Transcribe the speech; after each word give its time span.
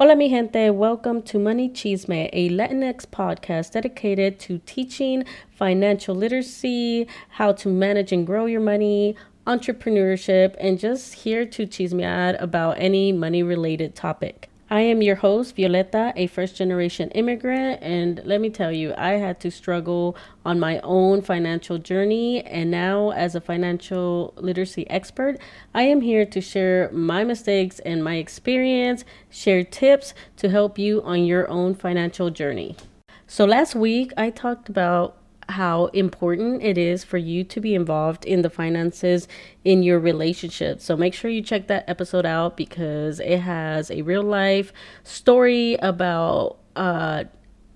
Hola, 0.00 0.14
mi 0.14 0.28
gente. 0.28 0.70
Welcome 0.70 1.22
to 1.22 1.40
Money 1.40 1.68
Chisme, 1.68 2.30
a 2.32 2.50
Latinx 2.50 3.04
podcast 3.04 3.72
dedicated 3.72 4.38
to 4.38 4.58
teaching 4.64 5.24
financial 5.50 6.14
literacy, 6.14 7.08
how 7.30 7.50
to 7.54 7.68
manage 7.68 8.12
and 8.12 8.24
grow 8.24 8.46
your 8.46 8.60
money, 8.60 9.16
entrepreneurship, 9.44 10.54
and 10.60 10.78
just 10.78 11.14
here 11.14 11.44
to 11.46 11.66
chismear 11.66 12.40
about 12.40 12.78
any 12.78 13.10
money 13.10 13.42
related 13.42 13.96
topic. 13.96 14.48
I 14.70 14.82
am 14.82 15.00
your 15.00 15.16
host, 15.16 15.56
Violeta, 15.56 16.12
a 16.14 16.26
first 16.26 16.54
generation 16.54 17.08
immigrant, 17.12 17.82
and 17.82 18.20
let 18.26 18.38
me 18.38 18.50
tell 18.50 18.70
you, 18.70 18.92
I 18.98 19.12
had 19.12 19.40
to 19.40 19.50
struggle 19.50 20.14
on 20.44 20.60
my 20.60 20.78
own 20.80 21.22
financial 21.22 21.78
journey. 21.78 22.44
And 22.44 22.70
now, 22.70 23.12
as 23.12 23.34
a 23.34 23.40
financial 23.40 24.34
literacy 24.36 24.88
expert, 24.90 25.38
I 25.74 25.84
am 25.84 26.02
here 26.02 26.26
to 26.26 26.42
share 26.42 26.90
my 26.92 27.24
mistakes 27.24 27.78
and 27.78 28.04
my 28.04 28.16
experience, 28.16 29.06
share 29.30 29.64
tips 29.64 30.12
to 30.36 30.50
help 30.50 30.78
you 30.78 31.00
on 31.02 31.24
your 31.24 31.48
own 31.48 31.74
financial 31.74 32.28
journey. 32.28 32.76
So, 33.26 33.46
last 33.46 33.74
week 33.74 34.12
I 34.18 34.28
talked 34.28 34.68
about 34.68 35.16
how 35.48 35.86
important 35.86 36.62
it 36.62 36.76
is 36.76 37.04
for 37.04 37.18
you 37.18 37.42
to 37.42 37.60
be 37.60 37.74
involved 37.74 38.24
in 38.24 38.42
the 38.42 38.50
finances 38.50 39.26
in 39.64 39.82
your 39.82 39.98
relationship. 39.98 40.80
So 40.80 40.96
make 40.96 41.14
sure 41.14 41.30
you 41.30 41.42
check 41.42 41.68
that 41.68 41.88
episode 41.88 42.26
out 42.26 42.56
because 42.56 43.20
it 43.20 43.38
has 43.38 43.90
a 43.90 44.02
real 44.02 44.22
life 44.22 44.72
story 45.04 45.74
about 45.76 46.58
uh, 46.76 47.24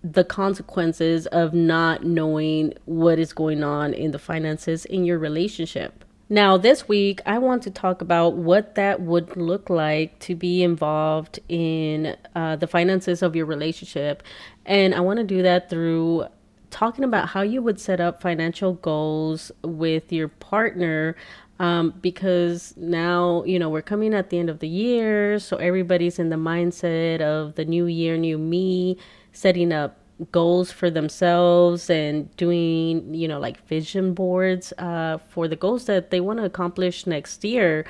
the 0.05 0.25
consequences 0.25 1.27
of 1.29 1.55
not 1.55 2.05
knowing 2.05 2.75
what 2.85 3.19
is 3.19 3.33
going 3.33 3.62
on 3.62 3.95
in 3.95 4.11
the 4.11 4.19
finances 4.19 4.84
in 4.84 5.05
your 5.05 5.19
relationship. 5.19 6.05
Now, 6.29 6.57
this 6.57 6.89
week, 6.89 7.20
I 7.27 7.39
want 7.39 7.62
to 7.65 7.70
talk 7.70 8.01
about 8.01 8.34
what 8.37 8.75
that 8.77 9.03
would 9.03 9.37
look 9.37 9.69
like 9.69 10.19
to 10.20 10.34
be 10.34 10.62
involved 10.62 11.39
in 11.48 12.17
uh, 12.34 12.57
the 12.57 12.67
finances 12.67 13.23
of 13.23 13.37
your 13.37 13.45
relationship. 13.45 14.23
And 14.65 14.95
I 14.95 15.01
want 15.01 15.19
to 15.19 15.25
do 15.25 15.43
that 15.43 15.69
through 15.69 16.27
talking 16.73 17.05
about 17.05 17.28
how 17.28 17.42
you 17.42 17.62
would 17.62 17.78
set 17.78 18.01
up 18.01 18.20
financial 18.20 18.73
goals 18.75 19.53
with 19.62 20.12
your 20.12 20.28
partner 20.28 21.14
um, 21.61 21.95
because 22.01 22.75
now 22.77 23.45
you 23.45 23.59
know 23.59 23.69
we're 23.69 23.83
coming 23.83 24.14
at 24.14 24.31
the 24.31 24.39
end 24.39 24.51
of 24.51 24.59
the 24.59 24.69
year 24.69 25.39
so 25.39 25.56
everybody's 25.59 26.19
in 26.19 26.31
the 26.31 26.37
mindset 26.37 27.20
of 27.20 27.55
the 27.55 27.64
new 27.64 27.87
year 27.87 28.17
new 28.17 28.39
me 28.39 28.97
setting 29.33 29.73
up 29.73 29.98
goals 30.31 30.70
for 30.70 30.91
themselves 30.91 31.91
and 31.91 32.34
doing 32.37 33.14
you 33.14 33.27
know 33.27 33.41
like 33.41 33.67
vision 33.67 34.14
boards 34.14 34.73
uh, 34.79 35.19
for 35.29 35.48
the 35.48 35.57
goals 35.57 35.86
that 35.86 36.11
they 36.11 36.20
want 36.20 36.39
to 36.39 36.45
accomplish 36.45 37.07
next 37.07 37.45
year. 37.45 37.84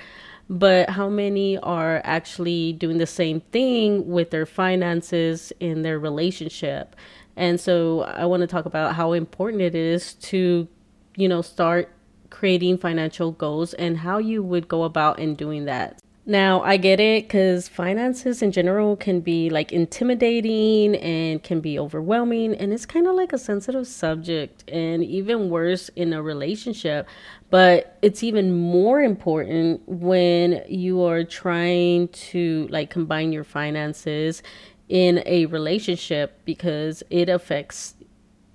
But 0.48 0.90
how 0.90 1.08
many 1.08 1.56
are 1.58 2.02
actually 2.04 2.74
doing 2.74 2.98
the 2.98 3.06
same 3.06 3.40
thing 3.52 4.08
with 4.08 4.30
their 4.30 4.44
finances 4.44 5.52
in 5.60 5.82
their 5.82 5.98
relationship 5.98 6.96
and 7.36 7.60
so 7.60 8.02
I 8.02 8.26
want 8.26 8.40
to 8.42 8.46
talk 8.46 8.66
about 8.66 8.94
how 8.94 9.12
important 9.12 9.62
it 9.62 9.74
is 9.74 10.14
to, 10.14 10.68
you 11.16 11.28
know, 11.28 11.42
start 11.42 11.90
creating 12.30 12.78
financial 12.78 13.32
goals 13.32 13.74
and 13.74 13.98
how 13.98 14.18
you 14.18 14.42
would 14.42 14.68
go 14.68 14.84
about 14.84 15.18
in 15.18 15.34
doing 15.34 15.66
that. 15.66 15.98
Now, 16.24 16.62
I 16.62 16.76
get 16.76 17.00
it 17.00 17.24
because 17.24 17.68
finances 17.68 18.42
in 18.42 18.52
general 18.52 18.94
can 18.94 19.20
be 19.20 19.50
like 19.50 19.72
intimidating 19.72 20.94
and 20.96 21.42
can 21.42 21.60
be 21.60 21.80
overwhelming, 21.80 22.54
and 22.54 22.72
it's 22.72 22.86
kind 22.86 23.08
of 23.08 23.16
like 23.16 23.32
a 23.32 23.38
sensitive 23.38 23.88
subject, 23.88 24.62
and 24.70 25.02
even 25.02 25.50
worse 25.50 25.88
in 25.96 26.12
a 26.12 26.22
relationship. 26.22 27.08
But 27.50 27.98
it's 28.02 28.22
even 28.22 28.56
more 28.56 29.00
important 29.00 29.82
when 29.88 30.62
you 30.68 31.02
are 31.02 31.24
trying 31.24 32.06
to 32.08 32.68
like 32.70 32.88
combine 32.88 33.32
your 33.32 33.44
finances 33.44 34.44
in 34.92 35.22
a 35.24 35.46
relationship 35.46 36.38
because 36.44 37.02
it 37.08 37.30
affects 37.30 37.94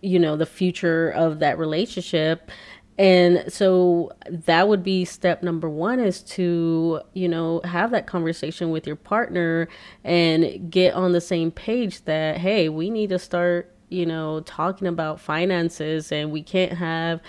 you 0.01 0.19
know 0.19 0.37
the 0.37 0.45
future 0.45 1.09
of 1.09 1.39
that 1.39 1.57
relationship. 1.57 2.51
And 2.99 3.51
so 3.51 4.11
that 4.29 4.67
would 4.67 4.83
be 4.83 5.03
step 5.03 5.41
number 5.41 5.67
one 5.67 5.99
is 5.99 6.21
to 6.23 7.01
you 7.13 7.27
know 7.27 7.61
have 7.63 7.89
that 7.89 8.05
conversation 8.05 8.69
with 8.69 8.85
your 8.85 8.95
partner 8.95 9.67
and 10.03 10.69
get 10.69 10.93
on 10.93 11.11
the 11.11 11.21
same 11.21 11.49
page 11.49 12.05
that 12.05 12.37
hey 12.37 12.69
we 12.69 12.91
need 12.91 13.09
to 13.09 13.19
start 13.19 13.73
you 13.89 14.05
know 14.05 14.41
talking 14.41 14.87
about 14.87 15.19
finances 15.19 16.11
and 16.11 16.31
we 16.31 16.43
can't 16.43 16.73
have 16.73 17.19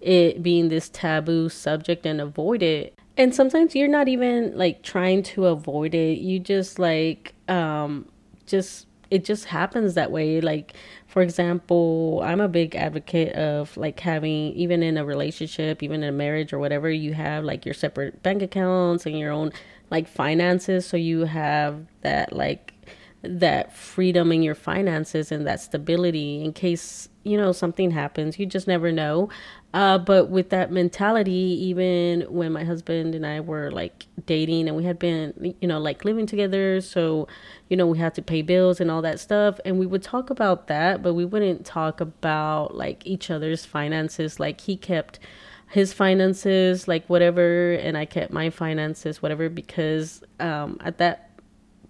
it 0.00 0.42
being 0.42 0.70
this 0.70 0.88
taboo 0.88 1.50
subject 1.50 2.06
and 2.06 2.18
avoid 2.18 2.62
it. 2.62 2.98
And 3.18 3.34
sometimes 3.34 3.74
you're 3.74 3.88
not 3.88 4.08
even 4.08 4.56
like 4.56 4.82
trying 4.82 5.22
to 5.34 5.46
avoid 5.46 5.94
it. 5.94 6.18
You 6.18 6.38
just 6.38 6.78
like 6.78 7.34
um 7.46 8.06
just 8.46 8.86
it 9.10 9.24
just 9.24 9.44
happens 9.44 9.94
that 9.94 10.10
way. 10.10 10.40
Like 10.40 10.74
for 11.06 11.22
example 11.22 12.20
i'm 12.24 12.40
a 12.40 12.48
big 12.48 12.74
advocate 12.74 13.32
of 13.34 13.76
like 13.76 14.00
having 14.00 14.52
even 14.54 14.82
in 14.82 14.96
a 14.96 15.04
relationship 15.04 15.80
even 15.80 16.02
in 16.02 16.08
a 16.08 16.12
marriage 16.12 16.52
or 16.52 16.58
whatever 16.58 16.90
you 16.90 17.14
have 17.14 17.44
like 17.44 17.64
your 17.64 17.74
separate 17.74 18.20
bank 18.24 18.42
accounts 18.42 19.06
and 19.06 19.16
your 19.16 19.30
own 19.30 19.52
like 19.90 20.08
finances. 20.08 20.86
So 20.86 20.96
you 20.96 21.20
have 21.24 21.86
that 22.02 22.32
like 22.32 22.72
that 23.22 23.72
freedom 23.72 24.32
in 24.32 24.42
your 24.42 24.54
finances 24.54 25.32
and 25.32 25.46
that 25.46 25.60
stability 25.60 26.44
in 26.44 26.52
case 26.52 27.08
you 27.22 27.36
know 27.36 27.52
something 27.52 27.90
happens. 27.90 28.38
You 28.38 28.46
just 28.46 28.66
never 28.66 28.92
know 28.92 29.28
uh, 29.74 29.98
but 29.98 30.30
with 30.30 30.48
that 30.48 30.72
mentality 30.72 31.32
even 31.32 32.22
when 32.22 32.52
my 32.52 32.64
husband 32.64 33.14
and 33.14 33.26
i 33.26 33.40
were 33.40 33.70
like 33.70 34.06
dating 34.24 34.68
and 34.68 34.76
we 34.76 34.84
had 34.84 34.98
been 34.98 35.54
you 35.60 35.68
know 35.68 35.78
like 35.78 36.04
living 36.04 36.24
together 36.26 36.80
so 36.80 37.28
you 37.68 37.76
know 37.76 37.86
we 37.86 37.98
had 37.98 38.14
to 38.14 38.22
pay 38.22 38.40
bills 38.40 38.80
and 38.80 38.90
all 38.90 39.02
that 39.02 39.20
stuff 39.20 39.60
and 39.64 39.78
we 39.78 39.84
would 39.84 40.02
talk 40.02 40.30
about 40.30 40.68
that 40.68 41.02
but 41.02 41.14
we 41.14 41.24
wouldn't 41.24 41.66
talk 41.66 42.00
about 42.00 42.74
like 42.74 43.04
each 43.06 43.30
other's 43.30 43.64
finances. 43.64 44.40
Like 44.40 44.60
he 44.60 44.76
kept 44.76 45.18
his 45.68 45.92
finances 45.92 46.86
like 46.86 47.04
whatever 47.08 47.72
and 47.72 47.96
i 47.98 48.04
kept 48.04 48.32
my 48.32 48.48
finances 48.48 49.20
whatever 49.20 49.48
because 49.48 50.22
um 50.38 50.78
at 50.84 50.98
that 50.98 51.30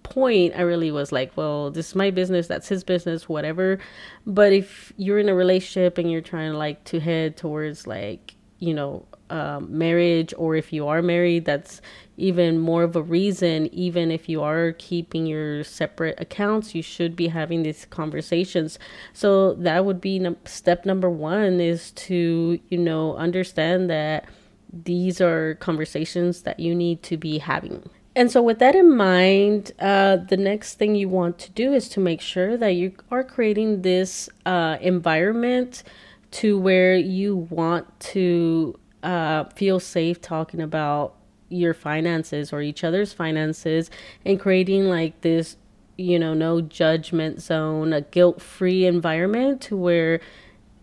point, 0.09 0.55
I 0.55 0.61
really 0.61 0.91
was 0.91 1.11
like, 1.11 1.35
well, 1.35 1.71
this 1.71 1.89
is 1.89 1.95
my 1.95 2.11
business, 2.11 2.47
that's 2.47 2.67
his 2.67 2.83
business, 2.83 3.27
whatever. 3.27 3.79
But 4.25 4.53
if 4.53 4.93
you're 4.97 5.19
in 5.19 5.29
a 5.29 5.35
relationship 5.35 5.97
and 5.97 6.11
you're 6.11 6.21
trying 6.21 6.51
to 6.53 6.57
like 6.57 6.83
to 6.85 6.99
head 6.99 7.37
towards 7.37 7.85
like, 7.85 8.35
you 8.59 8.73
know, 8.73 9.05
um, 9.29 9.77
marriage, 9.77 10.33
or 10.37 10.55
if 10.55 10.71
you 10.71 10.87
are 10.87 11.01
married, 11.01 11.45
that's 11.45 11.81
even 12.17 12.59
more 12.59 12.83
of 12.83 12.95
a 12.95 13.01
reason. 13.01 13.67
Even 13.73 14.11
if 14.11 14.29
you 14.29 14.41
are 14.41 14.73
keeping 14.77 15.25
your 15.25 15.63
separate 15.63 16.19
accounts, 16.19 16.75
you 16.75 16.81
should 16.81 17.15
be 17.15 17.27
having 17.27 17.63
these 17.63 17.85
conversations. 17.85 18.77
So 19.13 19.55
that 19.55 19.85
would 19.85 19.99
be 19.99 20.25
step 20.45 20.85
number 20.85 21.09
one 21.09 21.59
is 21.59 21.91
to, 21.91 22.59
you 22.69 22.77
know, 22.77 23.15
understand 23.17 23.89
that 23.89 24.25
these 24.71 25.21
are 25.21 25.55
conversations 25.55 26.43
that 26.43 26.59
you 26.59 26.75
need 26.75 27.01
to 27.03 27.17
be 27.17 27.39
having. 27.39 27.89
And 28.15 28.31
so, 28.31 28.41
with 28.41 28.59
that 28.59 28.75
in 28.75 28.95
mind, 28.95 29.73
uh, 29.77 30.15
the 30.15 30.37
next 30.37 30.75
thing 30.75 30.95
you 30.95 31.09
want 31.09 31.37
to 31.39 31.51
do 31.51 31.73
is 31.73 31.89
to 31.89 31.99
make 31.99 32.21
sure 32.21 32.55
that 32.55 32.69
you 32.69 32.93
are 33.11 33.25
creating 33.25 33.81
this 33.81 34.29
uh, 34.45 34.77
environment 34.79 35.83
to 36.31 36.57
where 36.57 36.95
you 36.95 37.35
want 37.35 37.99
to 37.99 38.79
uh, 39.03 39.43
feel 39.55 39.81
safe 39.81 40.21
talking 40.21 40.61
about 40.61 41.15
your 41.49 41.73
finances 41.73 42.53
or 42.53 42.61
each 42.61 42.83
other's 42.83 43.11
finances 43.13 43.91
and 44.25 44.39
creating 44.39 44.85
like 44.85 45.19
this, 45.21 45.57
you 45.97 46.17
know, 46.17 46.33
no 46.33 46.61
judgment 46.61 47.41
zone, 47.41 47.91
a 47.91 48.01
guilt 48.01 48.41
free 48.41 48.85
environment 48.85 49.61
to 49.61 49.75
where 49.75 50.21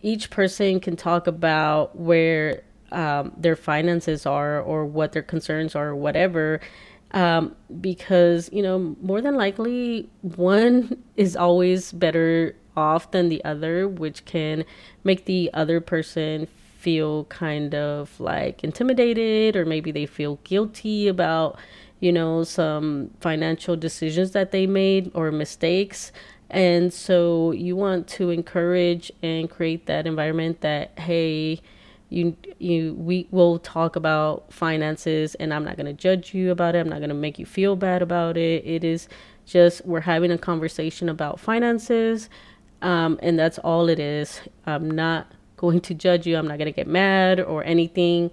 each 0.03 0.29
person 0.31 0.81
can 0.81 0.97
talk 0.97 1.27
about 1.27 1.97
where 1.97 2.63
um, 2.93 3.33
their 3.39 3.57
finances 3.57 4.27
are 4.27 4.61
or 4.61 4.85
what 4.85 5.13
their 5.13 5.23
concerns 5.23 5.75
are 5.75 5.89
or 5.89 5.97
whatever 5.97 6.61
um, 7.13 7.55
because 7.81 8.51
you 8.53 8.63
know 8.63 8.97
more 9.01 9.21
than 9.21 9.37
likely 9.37 10.09
one 10.23 11.03
is 11.17 11.37
always 11.37 11.93
better 11.93 12.57
off 12.77 13.11
than 13.11 13.29
the 13.29 13.45
other 13.45 13.87
which 13.87 14.25
can 14.25 14.65
make 15.05 15.27
the 15.27 15.51
other 15.53 15.81
person 15.81 16.47
feel 16.79 17.25
kind 17.27 17.75
of 17.75 18.19
like 18.19 18.65
intimidated 18.65 19.55
or 19.55 19.65
maybe 19.65 19.93
they 19.93 20.07
feel 20.07 20.37
guilty 20.43 21.07
about 21.07 21.57
you 22.01 22.11
know 22.11 22.43
some 22.43 23.11
financial 23.21 23.77
decisions 23.77 24.33
that 24.33 24.51
they 24.51 24.67
made 24.67 25.11
or 25.15 25.31
mistakes. 25.31 26.13
And 26.51 26.93
so 26.93 27.53
you 27.53 27.77
want 27.77 28.09
to 28.09 28.29
encourage 28.29 29.11
and 29.23 29.49
create 29.49 29.87
that 29.87 30.07
environment 30.07 30.61
that 30.61 30.99
hey 30.99 31.63
you 32.13 32.37
you 32.59 32.95
we 32.95 33.27
will 33.31 33.59
talk 33.59 33.97
about 33.97 34.53
finances 34.53 35.35
and 35.37 35.53
i'm 35.53 35.65
not 35.65 35.77
going 35.77 35.87
to 35.87 35.93
judge 35.93 36.35
you 36.35 36.51
about 36.51 36.75
it. 36.75 36.81
I'm 36.81 36.89
not 36.89 36.99
going 36.99 37.09
to 37.09 37.15
make 37.15 37.39
you 37.39 37.47
feel 37.47 37.77
bad 37.77 38.03
about 38.03 38.37
it. 38.37 38.65
It 38.67 38.85
is 38.85 39.09
just 39.47 39.85
we're 39.85 40.01
having 40.01 40.31
a 40.31 40.39
conversation 40.39 41.09
about 41.09 41.41
finances 41.41 42.29
um, 42.83 43.19
and 43.23 43.39
that's 43.39 43.59
all 43.59 43.89
it 43.89 43.99
is. 43.99 44.41
I'm 44.67 44.91
not 44.91 45.33
going 45.57 45.81
to 45.83 45.95
judge 45.95 46.27
you. 46.27 46.37
I'm 46.37 46.49
not 46.49 46.59
going 46.59 46.67
to 46.67 46.77
get 46.77 46.89
mad 46.89 47.41
or 47.41 47.65
anything. 47.65 48.31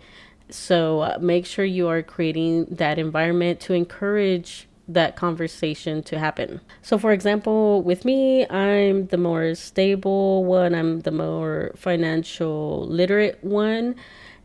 So 0.49 1.01
uh, 1.01 1.17
make 1.21 1.45
sure 1.45 1.63
you 1.63 1.87
are 1.87 2.01
creating 2.01 2.65
that 2.65 2.97
environment 2.97 3.59
to 3.61 3.73
encourage 3.73 4.67
that 4.89 5.15
conversation 5.15 6.01
to 6.03 6.17
happen. 6.17 6.59
So, 6.81 6.97
for 6.97 7.11
example, 7.11 7.81
with 7.83 8.03
me, 8.03 8.47
I'm 8.49 9.05
the 9.07 9.17
more 9.17 9.53
stable 9.55 10.43
one, 10.43 10.73
I'm 10.73 11.01
the 11.01 11.11
more 11.11 11.71
financial 11.75 12.85
literate 12.87 13.41
one. 13.43 13.95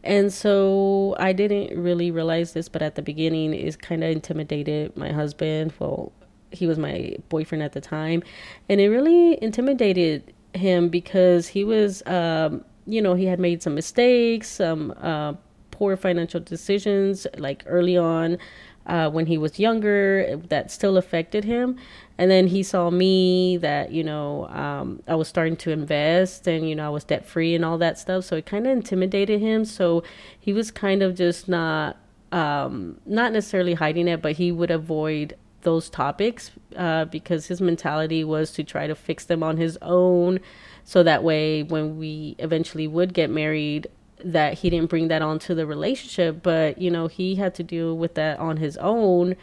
And 0.04 0.30
so 0.30 1.16
I 1.18 1.32
didn't 1.32 1.82
really 1.82 2.10
realize 2.10 2.52
this, 2.52 2.68
but 2.68 2.82
at 2.82 2.94
the 2.94 3.00
beginning, 3.00 3.54
it 3.54 3.80
kind 3.80 4.04
of 4.04 4.10
intimidated 4.10 4.94
my 4.98 5.10
husband. 5.10 5.72
Well, 5.78 6.12
he 6.50 6.66
was 6.66 6.78
my 6.78 7.16
boyfriend 7.30 7.64
at 7.64 7.72
the 7.72 7.80
time, 7.80 8.22
and 8.68 8.80
it 8.80 8.90
really 8.90 9.42
intimidated 9.42 10.34
him 10.52 10.90
because 10.90 11.48
he 11.48 11.64
was, 11.64 12.02
um, 12.06 12.64
you 12.86 13.00
know, 13.00 13.14
he 13.14 13.24
had 13.24 13.40
made 13.40 13.62
some 13.62 13.74
mistakes, 13.74 14.48
some 14.48 14.94
uh, 15.00 15.32
poor 15.70 15.96
financial 15.96 16.38
decisions, 16.38 17.26
like 17.38 17.64
early 17.66 17.96
on 17.96 18.38
uh, 18.86 19.10
when 19.10 19.26
he 19.26 19.38
was 19.38 19.58
younger 19.58 20.36
that 20.48 20.70
still 20.70 20.96
affected 20.96 21.44
him. 21.44 21.76
And 22.18 22.30
then 22.30 22.46
he 22.48 22.62
saw 22.62 22.90
me 22.90 23.56
that, 23.56 23.90
you 23.90 24.04
know, 24.04 24.46
um, 24.48 25.02
I 25.08 25.14
was 25.14 25.26
starting 25.26 25.56
to 25.56 25.70
invest 25.70 26.46
and, 26.46 26.68
you 26.68 26.76
know, 26.76 26.86
I 26.86 26.90
was 26.90 27.04
debt 27.04 27.24
free 27.24 27.54
and 27.54 27.64
all 27.64 27.78
that 27.78 27.98
stuff. 27.98 28.24
So 28.24 28.36
it 28.36 28.46
kind 28.46 28.66
of 28.66 28.72
intimidated 28.72 29.40
him. 29.40 29.64
So 29.64 30.04
he 30.38 30.52
was 30.52 30.70
kind 30.70 31.02
of 31.02 31.16
just 31.16 31.48
not, 31.48 31.96
um, 32.30 33.00
not 33.06 33.32
necessarily 33.32 33.74
hiding 33.74 34.06
it, 34.06 34.22
but 34.22 34.32
he 34.32 34.52
would 34.52 34.70
avoid 34.70 35.36
those 35.62 35.90
topics 35.90 36.52
uh, 36.76 37.06
because 37.06 37.46
his 37.46 37.60
mentality 37.60 38.22
was 38.22 38.52
to 38.52 38.62
try 38.62 38.86
to 38.86 38.94
fix 38.94 39.24
them 39.24 39.42
on 39.42 39.56
his 39.56 39.76
own. 39.82 40.38
So 40.84 41.02
that 41.02 41.24
way, 41.24 41.62
when 41.62 41.96
we 41.96 42.36
eventually 42.38 42.86
would 42.86 43.14
get 43.14 43.30
married, 43.30 43.88
that 44.22 44.54
he 44.54 44.70
didn't 44.70 44.90
bring 44.90 45.08
that 45.08 45.22
onto 45.22 45.54
the 45.54 45.66
relationship, 45.66 46.42
but 46.42 46.80
you 46.80 46.90
know, 46.90 47.06
he 47.06 47.34
had 47.36 47.54
to 47.56 47.62
deal 47.62 47.96
with 47.96 48.14
that 48.14 48.38
on 48.38 48.56
his 48.56 48.76
own 48.78 49.36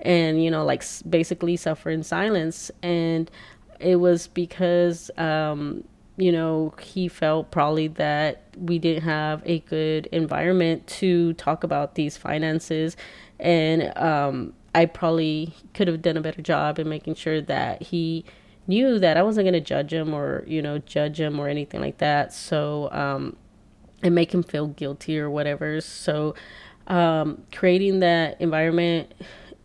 and 0.00 0.42
you 0.42 0.50
know, 0.50 0.64
like 0.64 0.84
basically 1.08 1.56
suffer 1.56 1.90
in 1.90 2.02
silence 2.02 2.70
and 2.82 3.30
it 3.80 3.96
was 3.96 4.28
because 4.28 5.10
um 5.18 5.84
you 6.18 6.32
know, 6.32 6.72
he 6.80 7.08
felt 7.08 7.50
probably 7.50 7.88
that 7.88 8.44
we 8.56 8.78
didn't 8.78 9.02
have 9.02 9.42
a 9.44 9.58
good 9.60 10.06
environment 10.06 10.86
to 10.86 11.34
talk 11.34 11.62
about 11.62 11.94
these 11.94 12.16
finances 12.16 12.96
and 13.38 13.96
um 13.98 14.54
I 14.74 14.84
probably 14.84 15.54
could 15.72 15.88
have 15.88 16.02
done 16.02 16.18
a 16.18 16.20
better 16.20 16.42
job 16.42 16.78
in 16.78 16.86
making 16.88 17.14
sure 17.14 17.40
that 17.40 17.82
he 17.82 18.26
knew 18.66 18.98
that 18.98 19.16
I 19.16 19.22
wasn't 19.22 19.44
going 19.44 19.54
to 19.54 19.60
judge 19.60 19.92
him 19.92 20.12
or, 20.12 20.44
you 20.46 20.60
know, 20.60 20.78
judge 20.78 21.18
him 21.18 21.40
or 21.40 21.48
anything 21.48 21.80
like 21.80 21.96
that. 21.98 22.32
So, 22.32 22.90
um, 22.92 23.36
and 24.02 24.14
make 24.14 24.32
him 24.32 24.42
feel 24.42 24.68
guilty 24.68 25.18
or 25.18 25.30
whatever. 25.30 25.80
So, 25.80 26.34
um, 26.86 27.42
creating 27.52 28.00
that 28.00 28.40
environment 28.40 29.12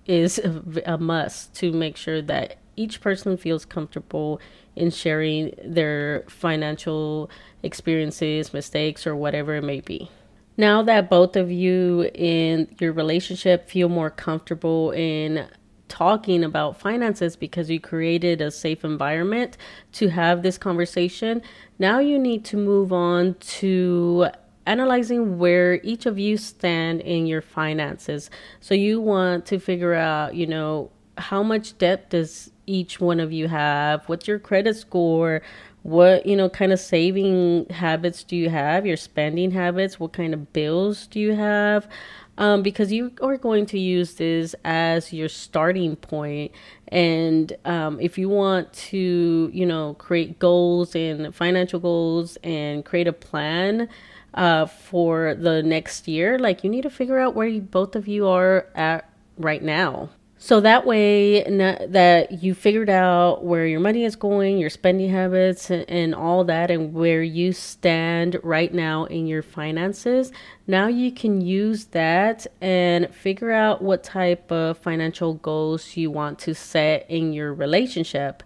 is 0.06 0.40
a, 0.40 0.64
a 0.86 0.98
must 0.98 1.54
to 1.56 1.72
make 1.72 1.96
sure 1.96 2.22
that 2.24 2.58
each 2.76 3.02
person 3.02 3.38
feels 3.38 3.66
comfortable 3.66 4.42
in 4.76 4.90
sharing 4.90 5.54
their 5.64 6.24
financial 6.28 7.30
experiences, 7.62 8.54
mistakes, 8.54 9.06
or 9.06 9.16
whatever 9.16 9.56
it 9.56 9.64
may 9.64 9.82
be. 9.82 10.10
Now 10.58 10.82
that 10.84 11.10
both 11.10 11.36
of 11.36 11.52
you 11.52 12.10
in 12.14 12.68
your 12.80 12.94
relationship 12.94 13.70
feel 13.70 13.90
more 13.90 14.10
comfortable 14.10 14.92
in 14.92 15.48
talking 15.92 16.42
about 16.42 16.80
finances 16.80 17.36
because 17.36 17.70
you 17.70 17.78
created 17.78 18.40
a 18.40 18.50
safe 18.50 18.86
environment 18.86 19.58
to 19.92 20.08
have 20.08 20.42
this 20.42 20.58
conversation. 20.58 21.42
Now 21.80 22.00
you 22.00 22.18
need 22.18 22.46
to 22.46 22.58
move 22.58 22.94
on 22.94 23.36
to 23.60 24.28
analyzing 24.66 25.38
where 25.38 25.82
each 25.84 26.06
of 26.06 26.18
you 26.18 26.38
stand 26.38 27.02
in 27.02 27.26
your 27.26 27.42
finances. 27.42 28.30
So 28.62 28.74
you 28.74 29.02
want 29.02 29.46
to 29.48 29.60
figure 29.60 29.94
out, 29.94 30.34
you 30.34 30.48
know, 30.48 30.92
how 31.18 31.44
much 31.44 31.78
debt 31.78 32.10
does 32.10 32.52
each 32.68 33.02
one 33.02 33.20
of 33.20 33.34
you 33.34 33.50
have? 33.50 34.08
What's 34.08 34.30
your 34.30 34.40
credit 34.40 34.78
score? 34.78 35.42
What, 35.84 36.26
you 36.26 36.38
know, 36.38 36.48
kind 36.48 36.72
of 36.72 36.80
saving 36.80 37.66
habits 37.70 38.24
do 38.24 38.38
you 38.38 38.50
have? 38.50 38.86
Your 38.86 38.98
spending 38.98 39.52
habits? 39.52 40.00
What 40.00 40.14
kind 40.14 40.34
of 40.34 40.54
bills 40.54 41.08
do 41.08 41.20
you 41.20 41.34
have? 41.34 41.90
Um, 42.38 42.62
because 42.62 42.92
you 42.92 43.12
are 43.22 43.38
going 43.38 43.66
to 43.68 43.80
use 43.80 44.16
this 44.16 44.56
as 44.64 45.14
your 45.14 45.30
starting 45.30 45.96
point. 45.96 46.52
And 46.88 47.56
um, 47.66 48.00
if 48.00 48.18
you 48.18 48.30
want 48.30 48.72
to, 48.74 49.50
you 49.54 49.66
know, 49.66 49.96
create 49.96 50.40
goals 50.40 50.96
and 50.96 51.34
financial 51.34 51.80
goals 51.80 52.38
and 52.44 52.84
create 52.84 53.08
a 53.08 53.14
plan 53.14 53.90
uh, 54.34 54.66
for 54.66 55.36
the 55.36 55.62
next 55.64 56.08
year, 56.08 56.40
like 56.40 56.64
you 56.64 56.70
need 56.70 56.84
to 56.84 56.90
figure 56.90 57.20
out 57.20 57.36
where 57.36 57.48
you, 57.48 57.62
both 57.62 57.96
of 57.96 58.08
you 58.08 58.28
are 58.28 58.68
at 58.76 59.10
right 59.38 59.64
now. 59.64 60.10
So 60.44 60.60
that 60.62 60.88
way, 60.88 61.44
that 61.44 62.42
you 62.42 62.56
figured 62.56 62.90
out 62.90 63.44
where 63.44 63.68
your 63.68 63.80
money 63.80 64.06
is 64.06 64.16
going, 64.16 64.58
your 64.58 64.72
spending 64.72 65.12
habits, 65.12 65.70
and 65.70 66.16
all 66.16 66.44
that, 66.46 66.72
and 66.72 66.96
where 66.96 67.22
you 67.22 67.54
stand 67.54 68.40
right 68.42 68.74
now 68.74 69.06
in 69.06 69.28
your 69.28 69.44
finances, 69.44 70.32
now 70.66 70.88
you 70.88 71.12
can 71.12 71.42
use 71.42 71.86
that 71.86 72.48
and 72.60 73.14
figure 73.14 73.52
out 73.52 73.84
what 73.84 74.04
type 74.04 74.52
of 74.52 74.80
financial 74.80 75.36
goals 75.36 75.96
you 75.96 76.10
want 76.10 76.40
to 76.40 76.56
set 76.56 77.06
in 77.08 77.34
your 77.34 77.54
relationship. 77.54 78.42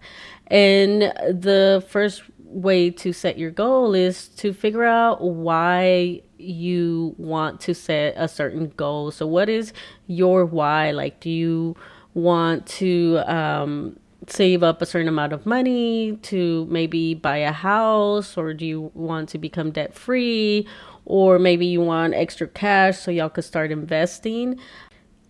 And 0.48 1.02
the 1.02 1.82
first 1.88 2.24
way 2.56 2.90
to 2.90 3.12
set 3.12 3.38
your 3.38 3.52
goal 3.52 3.94
is 3.94 4.30
to 4.30 4.54
figure 4.54 4.86
out 4.86 5.22
why 5.22 6.22
you 6.38 7.14
want 7.18 7.60
to 7.62 7.76
set 7.76 8.14
a 8.16 8.28
certain 8.28 8.70
goal. 8.78 9.12
So, 9.12 9.28
what 9.28 9.50
is 9.50 9.74
your 10.08 10.46
why? 10.46 10.92
Like, 10.92 11.20
do 11.20 11.30
you 11.30 11.76
want 12.14 12.66
to 12.66 13.22
um, 13.28 14.00
save 14.28 14.64
up 14.64 14.82
a 14.82 14.86
certain 14.86 15.10
amount 15.10 15.34
of 15.34 15.46
money 15.46 16.18
to 16.24 16.66
maybe 16.70 17.14
buy 17.14 17.38
a 17.38 17.52
house, 17.52 18.38
or 18.38 18.54
do 18.54 18.66
you 18.66 18.92
want 18.94 19.30
to 19.30 19.38
become 19.38 19.72
debt 19.72 19.94
free? 19.94 20.66
Or 21.04 21.38
maybe 21.38 21.66
you 21.66 21.82
want 21.82 22.14
extra 22.14 22.48
cash 22.48 23.00
so 23.00 23.12
y'all 23.12 23.30
could 23.30 23.44
start 23.44 23.72
investing. 23.72 24.60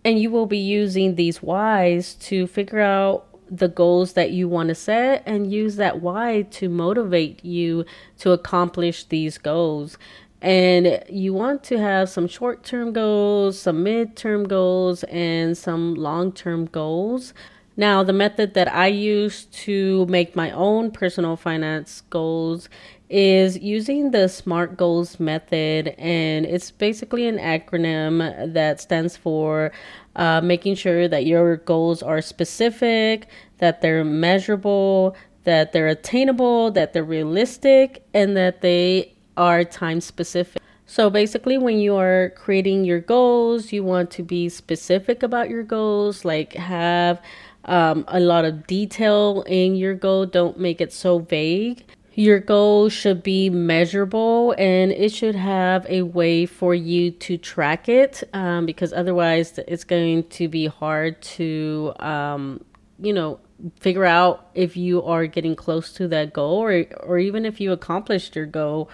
And 0.04 0.20
you 0.20 0.30
will 0.30 0.46
be 0.46 0.58
using 0.58 1.16
these 1.16 1.42
whys 1.42 2.14
to 2.14 2.46
figure 2.46 2.80
out 2.80 3.35
the 3.50 3.68
goals 3.68 4.14
that 4.14 4.30
you 4.30 4.48
want 4.48 4.68
to 4.68 4.74
set 4.74 5.22
and 5.26 5.52
use 5.52 5.76
that 5.76 6.00
why 6.00 6.42
to 6.50 6.68
motivate 6.68 7.44
you 7.44 7.84
to 8.18 8.32
accomplish 8.32 9.04
these 9.04 9.38
goals. 9.38 9.98
And 10.42 11.02
you 11.08 11.32
want 11.32 11.64
to 11.64 11.78
have 11.78 12.08
some 12.08 12.28
short 12.28 12.62
term 12.62 12.92
goals, 12.92 13.58
some 13.58 13.82
mid 13.82 14.16
term 14.16 14.46
goals, 14.46 15.02
and 15.04 15.56
some 15.56 15.94
long 15.94 16.32
term 16.32 16.66
goals. 16.66 17.32
Now, 17.78 18.02
the 18.02 18.12
method 18.12 18.54
that 18.54 18.72
I 18.72 18.86
use 18.86 19.44
to 19.44 20.06
make 20.06 20.34
my 20.34 20.50
own 20.50 20.90
personal 20.90 21.36
finance 21.36 22.02
goals 22.08 22.70
is 23.10 23.58
using 23.58 24.12
the 24.12 24.28
SMART 24.28 24.76
goals 24.76 25.20
method. 25.20 25.88
And 25.98 26.46
it's 26.46 26.70
basically 26.70 27.26
an 27.28 27.38
acronym 27.38 28.52
that 28.54 28.80
stands 28.80 29.16
for 29.16 29.72
uh, 30.16 30.40
making 30.42 30.74
sure 30.74 31.06
that 31.08 31.26
your 31.26 31.58
goals 31.58 32.02
are 32.02 32.20
specific, 32.20 33.28
that 33.58 33.80
they're 33.80 34.04
measurable, 34.04 35.16
that 35.44 35.72
they're 35.72 35.88
attainable, 35.88 36.70
that 36.72 36.92
they're 36.92 37.04
realistic, 37.04 38.04
and 38.12 38.36
that 38.36 38.62
they 38.62 39.14
are 39.36 39.62
time 39.62 40.00
specific. 40.00 40.60
So 40.86 41.10
basically, 41.10 41.58
when 41.58 41.78
you 41.78 41.96
are 41.96 42.32
creating 42.36 42.84
your 42.84 43.00
goals, 43.00 43.72
you 43.72 43.84
want 43.84 44.10
to 44.12 44.22
be 44.22 44.48
specific 44.48 45.22
about 45.22 45.50
your 45.50 45.62
goals, 45.62 46.24
like 46.24 46.54
have 46.54 47.20
um, 47.64 48.04
a 48.08 48.20
lot 48.20 48.44
of 48.44 48.66
detail 48.66 49.42
in 49.46 49.74
your 49.74 49.94
goal. 49.94 50.26
Don't 50.26 50.58
make 50.58 50.80
it 50.80 50.92
so 50.92 51.18
vague. 51.18 51.84
Your 52.18 52.40
goal 52.40 52.88
should 52.88 53.22
be 53.22 53.50
measurable 53.50 54.54
and 54.56 54.90
it 54.90 55.12
should 55.12 55.34
have 55.34 55.84
a 55.86 56.00
way 56.00 56.46
for 56.46 56.74
you 56.74 57.10
to 57.10 57.36
track 57.36 57.90
it 57.90 58.24
um, 58.32 58.64
because 58.64 58.94
otherwise, 58.94 59.60
it's 59.68 59.84
going 59.84 60.24
to 60.30 60.48
be 60.48 60.66
hard 60.66 61.20
to, 61.36 61.92
um, 62.00 62.64
you 62.98 63.12
know, 63.12 63.38
figure 63.80 64.06
out 64.06 64.48
if 64.54 64.78
you 64.78 65.02
are 65.02 65.26
getting 65.26 65.54
close 65.54 65.92
to 65.92 66.08
that 66.08 66.32
goal 66.32 66.56
or, 66.56 66.86
or 67.00 67.18
even 67.18 67.44
if 67.44 67.60
you 67.60 67.70
accomplished 67.70 68.34
your 68.34 68.46
goal. 68.46 68.88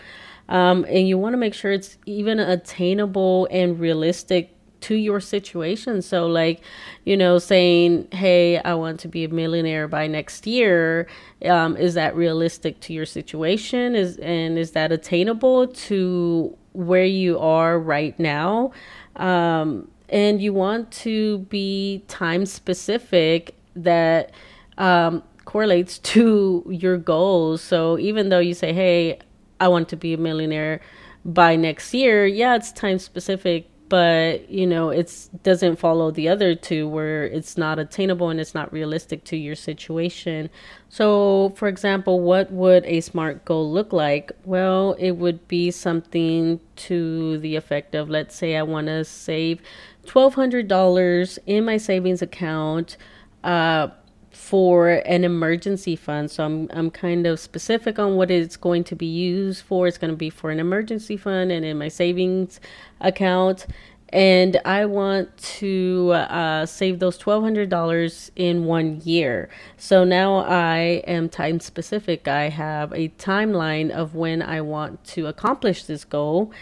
Um, 0.49 0.85
and 0.89 1.07
you 1.07 1.17
want 1.17 1.35
to 1.35 1.37
make 1.37 1.55
sure 1.55 1.71
it's 1.71 1.99
even 2.05 2.41
attainable 2.41 3.47
and 3.53 3.79
realistic 3.79 4.52
to 4.83 4.95
your 4.95 5.21
situation. 5.21 6.03
So, 6.03 6.27
like, 6.27 6.61
you 7.05 7.17
know, 7.17 7.39
saying, 7.39 8.09
hey, 8.13 8.59
I 8.59 8.75
want 8.75 9.01
to 9.01 9.09
be 9.09 9.25
a 9.25 9.29
millionaire 9.29 9.89
by 9.89 10.07
next 10.07 10.47
year, 10.47 11.09
um, 11.45 11.77
is 11.77 11.95
that 11.95 12.15
realistic 12.15 12.81
to 12.81 12.93
your 12.93 13.07
situation? 13.07 13.95
Is 13.95 14.17
and 14.19 14.59
is 14.59 14.73
that 14.73 14.93
attainable 14.93 15.69
to 15.69 16.57
where 16.73 17.05
you 17.05 17.39
are 17.39 17.79
right 17.79 18.19
now? 18.19 18.73
Um, 19.17 19.89
and 20.09 20.43
you 20.43 20.53
want 20.53 20.91
to 20.91 21.39
be 21.39 22.05
time 22.07 22.45
specific 22.45 23.55
that 23.75 24.31
um, 24.79 25.23
correlates 25.45 25.99
to 26.15 26.65
your 26.69 26.99
goals. 26.99 27.63
So 27.63 27.99
even 27.99 28.29
though 28.29 28.39
you 28.39 28.55
say, 28.55 28.73
hey, 28.73 29.19
I 29.59 29.69
want 29.69 29.89
to 29.91 29.97
be 29.97 30.13
a 30.13 30.19
millionaire 30.19 30.81
by 31.25 31.57
next 31.57 31.95
year, 31.95 32.27
yeah, 32.27 32.57
it's 32.57 32.73
time 32.73 32.99
specific, 32.99 33.71
but 33.93 34.49
you 34.49 34.67
know 34.67 34.89
it 34.89 35.29
doesn't 35.43 35.77
follow 35.77 36.11
the 36.11 36.27
other 36.27 36.55
two 36.55 36.89
where 36.89 37.25
it's 37.25 37.59
not 37.59 37.79
attainable 37.79 38.31
and 38.31 38.41
it's 38.41 38.55
not 38.55 38.73
realistic 38.73 39.23
to 39.23 39.37
your 39.37 39.55
situation. 39.55 40.49
So 40.89 41.53
for 41.57 41.69
example 41.69 42.21
what 42.21 42.51
would 42.51 42.87
a 42.87 43.03
smart 43.03 43.45
goal 43.45 43.71
look 43.71 43.93
like? 43.93 44.33
Well 44.47 44.95
it 44.95 45.11
would 45.11 45.47
be 45.47 45.71
something 45.71 46.59
to 46.89 47.37
the 47.41 47.55
effect 47.55 47.95
of 47.95 48.09
let's 48.09 48.35
say 48.35 48.57
i 48.57 48.63
want 48.63 48.87
to 48.87 49.05
save 49.05 49.61
$1200 50.07 51.39
in 51.45 51.63
my 51.67 51.77
savings 51.77 52.23
account 52.23 52.97
uh, 53.45 53.89
for 54.33 54.91
an 54.91 55.25
emergency 55.25 55.97
fund. 55.97 56.31
So 56.31 56.45
I'm 56.45 56.69
I'm 56.73 56.91
kind 56.91 57.27
of 57.27 57.39
specific 57.39 57.99
on 57.99 58.17
what 58.17 58.31
it's 58.31 58.57
going 58.57 58.85
to 58.85 58.97
be 58.97 59.07
used 59.07 59.65
for. 59.65 59.87
It's 59.87 59.99
going 59.99 60.13
to 60.13 60.17
be 60.17 60.31
for 60.31 60.51
an 60.51 60.59
emergency 60.59 61.17
fund 61.17 61.53
and 61.53 61.65
in 61.65 61.79
my 61.79 61.89
savings 61.89 62.61
account. 63.01 63.67
And 64.13 64.61
I 64.67 64.85
want 64.85 65.35
to 65.39 66.13
uh, 66.13 66.67
save 66.67 66.99
those 66.99 67.19
$1,200 67.19 68.31
in 68.37 68.67
one 68.67 69.01
year. 69.05 69.49
So 69.79 70.05
now 70.05 70.45
I 70.45 71.03
am 71.07 71.31
time 71.31 71.61
specific. 71.61 72.29
I 72.29 72.51
have 72.51 72.93
a 72.93 73.09
timeline 73.11 73.91
of 73.91 74.15
when 74.15 74.43
I 74.43 74.61
want 74.61 75.03
to 75.05 75.29
accomplish 75.29 75.85
this 75.85 76.05
goal 76.05 76.53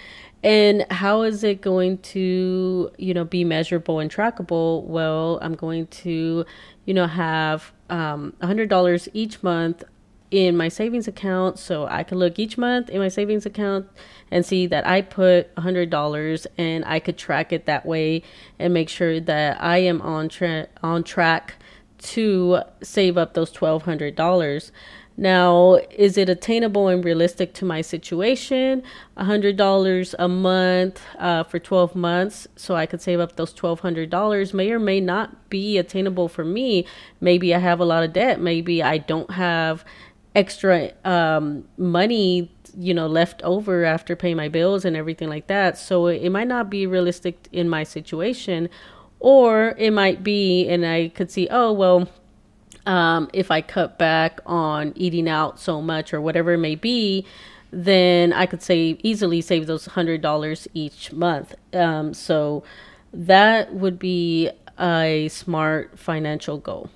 and 0.42 0.86
how 0.90 1.22
is 1.22 1.44
it 1.44 1.60
going 1.60 1.98
to 1.98 2.90
you 2.96 3.12
know 3.12 3.24
be 3.24 3.44
measurable 3.44 3.98
and 3.98 4.10
trackable 4.10 4.82
well 4.84 5.38
i'm 5.42 5.54
going 5.54 5.86
to 5.88 6.44
you 6.90 6.94
know, 6.94 7.06
have 7.06 7.70
um, 7.88 8.32
$100 8.42 9.08
each 9.12 9.44
month 9.44 9.84
in 10.32 10.56
my 10.56 10.66
savings 10.66 11.06
account 11.06 11.56
so 11.56 11.86
I 11.86 12.02
can 12.02 12.18
look 12.18 12.36
each 12.36 12.58
month 12.58 12.90
in 12.90 12.98
my 12.98 13.06
savings 13.06 13.46
account 13.46 13.86
and 14.28 14.44
see 14.44 14.66
that 14.66 14.84
I 14.88 15.02
put 15.02 15.54
$100 15.54 16.46
and 16.58 16.84
I 16.84 16.98
could 16.98 17.16
track 17.16 17.52
it 17.52 17.66
that 17.66 17.86
way 17.86 18.24
and 18.58 18.74
make 18.74 18.88
sure 18.88 19.20
that 19.20 19.62
I 19.62 19.78
am 19.78 20.02
on 20.02 20.28
tra- 20.28 20.66
on 20.82 21.04
track 21.04 21.54
to 21.98 22.62
save 22.82 23.16
up 23.16 23.34
those 23.34 23.52
$1200. 23.52 24.72
Now, 25.20 25.74
is 25.90 26.16
it 26.16 26.30
attainable 26.30 26.88
and 26.88 27.04
realistic 27.04 27.52
to 27.54 27.66
my 27.66 27.82
situation? 27.82 28.82
$100 29.18 30.14
a 30.18 30.28
month 30.28 31.02
uh, 31.18 31.42
for 31.44 31.58
12 31.58 31.94
months, 31.94 32.48
so 32.56 32.74
I 32.74 32.86
could 32.86 33.02
save 33.02 33.20
up 33.20 33.36
those 33.36 33.52
$1,200 33.52 34.54
may 34.54 34.72
or 34.72 34.78
may 34.78 34.98
not 34.98 35.50
be 35.50 35.76
attainable 35.76 36.28
for 36.28 36.42
me. 36.42 36.86
Maybe 37.20 37.54
I 37.54 37.58
have 37.58 37.80
a 37.80 37.84
lot 37.84 38.02
of 38.02 38.14
debt. 38.14 38.40
Maybe 38.40 38.82
I 38.82 38.96
don't 38.96 39.32
have 39.32 39.84
extra 40.34 40.92
um, 41.04 41.68
money 41.76 42.50
you 42.78 42.94
know 42.94 43.08
left 43.08 43.42
over 43.42 43.84
after 43.84 44.16
paying 44.16 44.36
my 44.36 44.48
bills 44.48 44.84
and 44.84 44.96
everything 44.96 45.28
like 45.28 45.48
that 45.48 45.76
so 45.76 46.06
it 46.06 46.30
might 46.30 46.46
not 46.46 46.70
be 46.70 46.86
realistic 46.86 47.48
in 47.50 47.68
my 47.68 47.82
situation 47.82 48.68
or 49.18 49.74
it 49.76 49.90
might 49.90 50.22
be 50.22 50.68
and 50.68 50.86
i 50.86 51.08
could 51.08 51.32
see 51.32 51.48
oh 51.50 51.72
well 51.72 52.08
um, 52.86 53.28
if 53.32 53.50
I 53.50 53.60
cut 53.60 53.98
back 53.98 54.40
on 54.46 54.92
eating 54.96 55.28
out 55.28 55.58
so 55.60 55.80
much 55.82 56.14
or 56.14 56.20
whatever 56.20 56.54
it 56.54 56.58
may 56.58 56.74
be, 56.74 57.26
then 57.70 58.32
I 58.32 58.46
could 58.46 58.62
save 58.62 58.98
easily 59.02 59.40
save 59.40 59.66
those 59.66 59.86
hundred 59.86 60.20
dollars 60.22 60.66
each 60.74 61.12
month. 61.12 61.54
Um, 61.72 62.14
so 62.14 62.64
that 63.12 63.74
would 63.74 63.98
be 63.98 64.50
a 64.78 65.28
smart 65.28 65.98
financial 65.98 66.58
goal. 66.58 66.90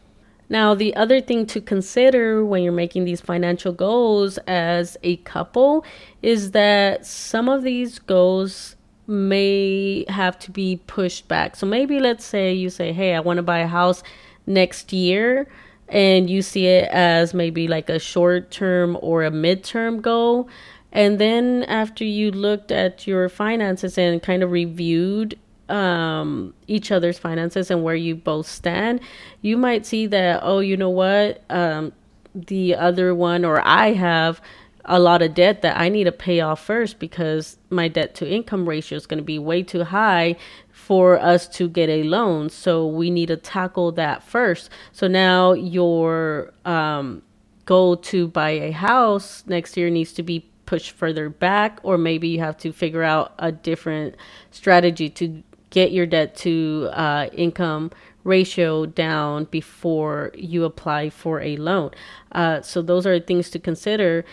Now, 0.48 0.74
the 0.74 0.94
other 0.94 1.20
thing 1.20 1.46
to 1.46 1.60
consider 1.60 2.44
when 2.44 2.62
you're 2.62 2.72
making 2.72 3.04
these 3.04 3.20
financial 3.20 3.72
goals 3.72 4.38
as 4.46 4.96
a 5.02 5.16
couple 5.18 5.84
is 6.22 6.50
that 6.50 7.06
some 7.06 7.48
of 7.48 7.62
these 7.62 7.98
goals 7.98 8.76
may 9.06 10.04
have 10.08 10.38
to 10.40 10.50
be 10.50 10.80
pushed 10.86 11.28
back. 11.28 11.56
So 11.56 11.66
maybe 11.66 11.98
let's 11.98 12.24
say 12.24 12.52
you 12.52 12.70
say, 12.70 12.92
Hey, 12.92 13.14
I 13.14 13.20
want 13.20 13.38
to 13.38 13.42
buy 13.42 13.60
a 13.60 13.66
house 13.66 14.02
next 14.46 14.92
year 14.92 15.48
and 15.88 16.28
you 16.30 16.42
see 16.42 16.66
it 16.66 16.88
as 16.90 17.34
maybe 17.34 17.68
like 17.68 17.88
a 17.88 17.98
short 17.98 18.50
term 18.50 18.98
or 19.00 19.24
a 19.24 19.30
midterm 19.30 20.00
goal. 20.00 20.48
And 20.92 21.18
then 21.18 21.64
after 21.64 22.04
you 22.04 22.30
looked 22.30 22.70
at 22.70 23.06
your 23.06 23.28
finances 23.28 23.98
and 23.98 24.22
kind 24.22 24.42
of 24.42 24.50
reviewed 24.50 25.38
um, 25.68 26.54
each 26.66 26.92
other's 26.92 27.18
finances 27.18 27.70
and 27.70 27.82
where 27.82 27.94
you 27.94 28.14
both 28.14 28.46
stand, 28.46 29.00
you 29.42 29.56
might 29.56 29.86
see 29.86 30.06
that, 30.06 30.40
oh, 30.42 30.60
you 30.60 30.76
know 30.76 30.90
what? 30.90 31.42
Um, 31.50 31.92
the 32.34 32.74
other 32.74 33.14
one, 33.14 33.44
or 33.44 33.60
I 33.66 33.92
have 33.92 34.40
a 34.84 34.98
lot 34.98 35.22
of 35.22 35.34
debt 35.34 35.62
that 35.62 35.80
I 35.80 35.88
need 35.88 36.04
to 36.04 36.12
pay 36.12 36.40
off 36.40 36.62
first 36.62 36.98
because 36.98 37.56
my 37.70 37.88
debt 37.88 38.14
to 38.16 38.28
income 38.30 38.68
ratio 38.68 38.96
is 38.96 39.06
going 39.06 39.18
to 39.18 39.24
be 39.24 39.38
way 39.38 39.62
too 39.62 39.84
high 39.84 40.36
for 40.86 41.18
us 41.18 41.48
to 41.48 41.68
get 41.68 41.88
a 41.88 42.02
loan. 42.02 42.50
So 42.50 42.86
we 42.86 43.10
need 43.10 43.28
to 43.28 43.36
tackle 43.36 43.92
that 43.92 44.22
first. 44.22 44.70
So 44.92 45.08
now 45.08 45.52
your 45.52 46.52
um, 46.64 47.22
goal 47.64 47.96
to 47.96 48.28
buy 48.28 48.50
a 48.50 48.70
house 48.70 49.44
next 49.46 49.76
year 49.76 49.88
needs 49.88 50.12
to 50.12 50.22
be 50.22 50.38
pushed 50.66 50.92
further 50.92 51.28
back, 51.28 51.80
or 51.82 51.96
maybe 51.96 52.28
you 52.28 52.40
have 52.40 52.56
to 52.58 52.72
figure 52.72 53.02
out 53.02 53.32
a 53.38 53.50
different 53.50 54.14
strategy 54.50 55.08
to 55.10 55.42
get 55.70 55.90
your 55.92 56.06
debt 56.06 56.36
to 56.36 56.88
uh, 56.92 57.28
income 57.32 57.90
ratio 58.24 58.86
down 58.86 59.44
before 59.44 60.32
you 60.34 60.64
apply 60.64 61.10
for 61.10 61.40
a 61.40 61.56
loan. 61.56 61.90
Uh, 62.32 62.60
so 62.62 62.82
those 62.82 63.06
are 63.06 63.20
things 63.20 63.50
to 63.50 63.58
consider. 63.58 64.24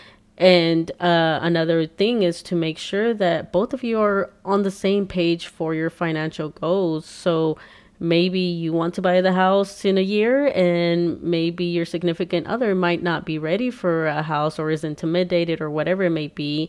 And 0.42 0.90
uh, 0.98 1.38
another 1.40 1.86
thing 1.86 2.24
is 2.24 2.42
to 2.42 2.56
make 2.56 2.76
sure 2.76 3.14
that 3.14 3.52
both 3.52 3.72
of 3.72 3.84
you 3.84 4.00
are 4.00 4.28
on 4.44 4.64
the 4.64 4.72
same 4.72 5.06
page 5.06 5.46
for 5.46 5.72
your 5.72 5.88
financial 5.88 6.48
goals. 6.48 7.06
So 7.06 7.56
maybe 8.00 8.40
you 8.40 8.72
want 8.72 8.94
to 8.94 9.02
buy 9.02 9.20
the 9.20 9.34
house 9.34 9.84
in 9.84 9.96
a 9.96 10.00
year, 10.00 10.48
and 10.48 11.22
maybe 11.22 11.66
your 11.66 11.84
significant 11.84 12.48
other 12.48 12.74
might 12.74 13.04
not 13.04 13.24
be 13.24 13.38
ready 13.38 13.70
for 13.70 14.08
a 14.08 14.24
house 14.24 14.58
or 14.58 14.72
is 14.72 14.82
intimidated 14.82 15.60
or 15.60 15.70
whatever 15.70 16.02
it 16.02 16.10
may 16.10 16.26
be. 16.26 16.68